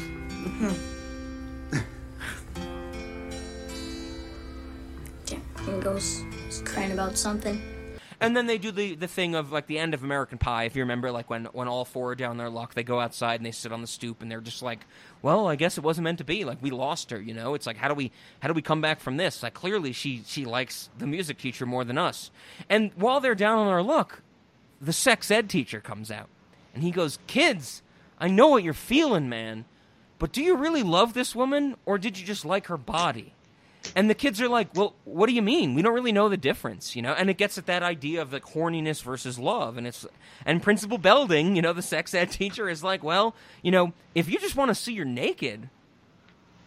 [5.68, 6.24] Ingo's
[6.66, 7.77] crying about something.
[8.20, 10.76] And then they do the, the thing of like the end of American Pie, if
[10.76, 13.45] you remember, like when, when all four are down their luck, they go outside and
[13.45, 14.86] they sit on the stoop and they're just like,
[15.22, 16.43] well, I guess it wasn't meant to be.
[16.43, 17.53] Like we lost her, you know.
[17.53, 19.43] It's like how do we how do we come back from this?
[19.43, 22.32] Like clearly she she likes the music teacher more than us.
[22.70, 24.24] And while they're down on their luck,
[24.82, 26.30] the sex ed teacher comes out
[26.74, 27.84] and he goes, "Kids,
[28.20, 29.65] I know what you're feeling, man,
[30.18, 33.36] but do you really love this woman or did you just like her body?"
[33.96, 35.74] And the kids are like, "Well, what do you mean?
[35.74, 38.34] We don't really know the difference, you know." And it gets at that idea of
[38.34, 40.06] like horniness versus love, and it's
[40.46, 44.30] and Principal Belding, you know, the sex ed teacher is like, "Well, you know, if
[44.30, 45.70] you just want to see her naked,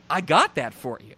[0.09, 1.15] I got that for you."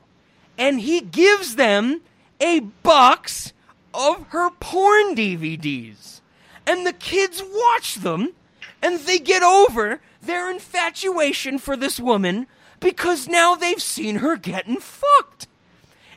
[0.59, 2.03] And he gives them
[2.41, 3.53] a box
[3.95, 6.21] of her porn DVDs.
[6.67, 8.33] And the kids watch them
[8.81, 12.47] and they get over their infatuation for this woman
[12.81, 15.47] because now they've seen her getting fucked.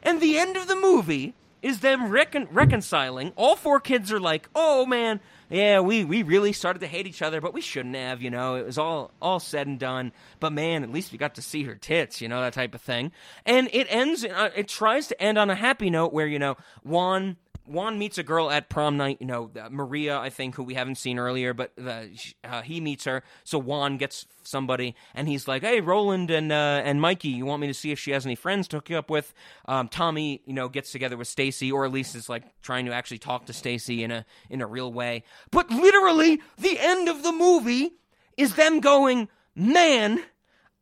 [0.05, 3.33] And the end of the movie is them recon- reconciling.
[3.35, 7.21] All four kids are like, "Oh man, yeah, we, we really started to hate each
[7.21, 8.55] other, but we shouldn't have, you know.
[8.55, 10.11] It was all all said and done.
[10.39, 12.81] But man, at least we got to see her tits, you know, that type of
[12.81, 13.11] thing.
[13.45, 14.23] And it ends.
[14.23, 18.17] Uh, it tries to end on a happy note where you know Juan Juan meets
[18.17, 21.17] a girl at prom night, you know, uh, Maria, I think, who we haven't seen
[21.17, 21.73] earlier, but
[22.15, 23.23] sh- uh, he meets her.
[23.43, 27.61] So Juan gets somebody, and he's like, "Hey, Roland and uh, and Mikey, you want
[27.61, 29.33] me to see if she has any friends to hook you up with?"
[29.67, 32.93] Um, Tommy, you know, gets together with Stacy, or at least is like trying to
[32.93, 35.23] actually talk to Stacy in a in a real way.
[35.51, 37.93] But literally, the end of the movie
[38.37, 40.23] is them going, "Man."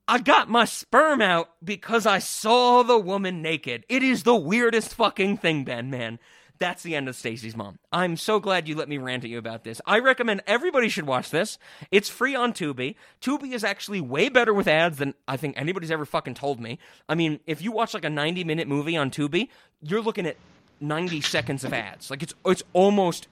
[0.05, 3.85] I got my sperm out because I saw the woman naked.
[3.87, 6.19] It is the weirdest fucking thing, Ben, man.
[6.63, 7.77] That's the end of Stacy's mom.
[7.91, 9.81] I'm so glad you let me rant at you about this.
[9.85, 11.57] I recommend everybody should watch this.
[11.91, 12.95] It's free on Tubi.
[13.21, 16.79] Tubi is actually way better with ads than I think anybody's ever fucking told me.
[17.09, 19.49] I mean, if you watch like a 90 minute movie on Tubi,
[19.81, 20.37] you're looking at
[20.79, 22.09] 90 seconds of ads.
[22.09, 23.27] Like it's it's almost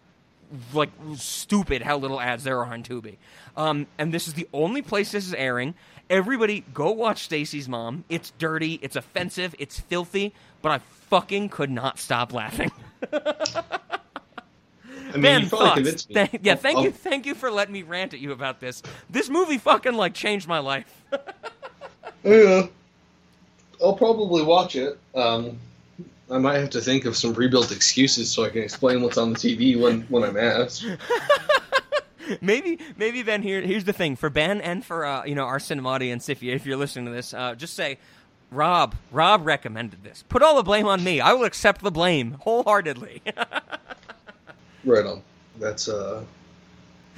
[0.73, 3.15] like stupid how little ads there are on Tubi.
[3.55, 5.75] Um, and this is the only place this is airing.
[6.09, 8.03] Everybody, go watch Stacy's mom.
[8.09, 10.79] It's dirty, it's offensive, it's filthy, but I
[11.09, 12.73] fucking could not stop laughing.
[13.13, 16.07] I mean, probably thoughts?
[16.11, 18.81] Thank- yeah, thank I'll- you, thank you for letting me rant at you about this.
[19.09, 21.01] This movie fucking like changed my life.
[22.23, 22.67] Yeah.
[23.83, 24.99] I'll probably watch it.
[25.15, 25.57] Um,
[26.29, 29.33] I might have to think of some rebuilt excuses so I can explain what's on
[29.33, 30.85] the TV when, when I'm asked.
[32.41, 35.59] maybe maybe Ben here here's the thing for Ben and for uh, you know our
[35.59, 37.97] cinema audience if you if you're listening to this uh, just say
[38.51, 40.23] Rob, Rob recommended this.
[40.27, 41.21] Put all the blame on me.
[41.21, 43.21] I will accept the blame wholeheartedly.
[44.83, 45.21] Right on.
[45.59, 46.23] That's uh,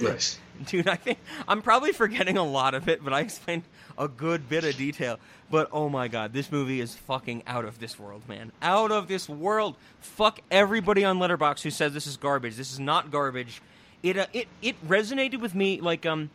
[0.00, 0.38] nice.
[0.66, 1.18] Dude, I think
[1.48, 3.62] I'm probably forgetting a lot of it, but I explained
[3.98, 5.18] a good bit of detail.
[5.50, 8.52] But oh my god, this movie is fucking out of this world, man.
[8.60, 9.76] Out of this world.
[10.00, 12.56] Fuck everybody on Letterboxd who says this is garbage.
[12.56, 13.62] This is not garbage.
[14.02, 16.30] It uh, it it resonated with me like um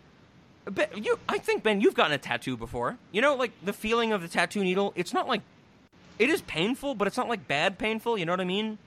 [0.72, 2.98] Ben, you I think Ben you've gotten a tattoo before.
[3.12, 5.42] You know like the feeling of the tattoo needle, it's not like
[6.18, 8.78] it is painful, but it's not like bad painful, you know what I mean?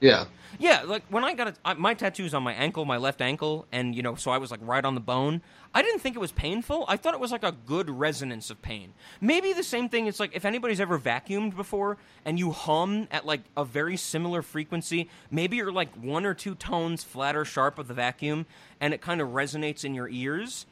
[0.00, 0.24] Yeah.
[0.58, 3.66] Yeah, like when I got it, I, my tattoo's on my ankle, my left ankle,
[3.70, 5.42] and you know, so I was like right on the bone.
[5.72, 6.84] I didn't think it was painful.
[6.88, 8.92] I thought it was like a good resonance of pain.
[9.20, 10.08] Maybe the same thing.
[10.08, 14.42] It's like if anybody's ever vacuumed before and you hum at like a very similar
[14.42, 18.46] frequency, maybe you're like one or two tones flat or sharp of the vacuum,
[18.80, 20.66] and it kind of resonates in your ears.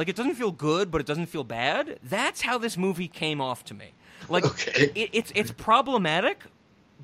[0.00, 1.98] Like it doesn't feel good, but it doesn't feel bad.
[2.02, 3.92] That's how this movie came off to me.
[4.30, 4.90] Like okay.
[4.94, 6.42] it, it's it's problematic,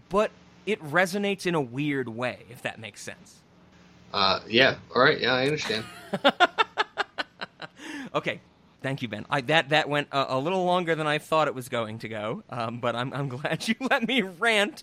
[0.09, 0.31] but
[0.65, 3.43] it resonates in a weird way, if that makes sense.
[4.15, 4.77] Uh, yeah.
[4.95, 5.21] All right.
[5.21, 5.85] Yeah, I understand.
[8.15, 8.41] okay.
[8.81, 9.27] Thank you, Ben.
[9.29, 12.09] I, that that went a, a, little longer than I thought it was going to
[12.09, 14.83] go, um, but I'm I'm glad you let me rant.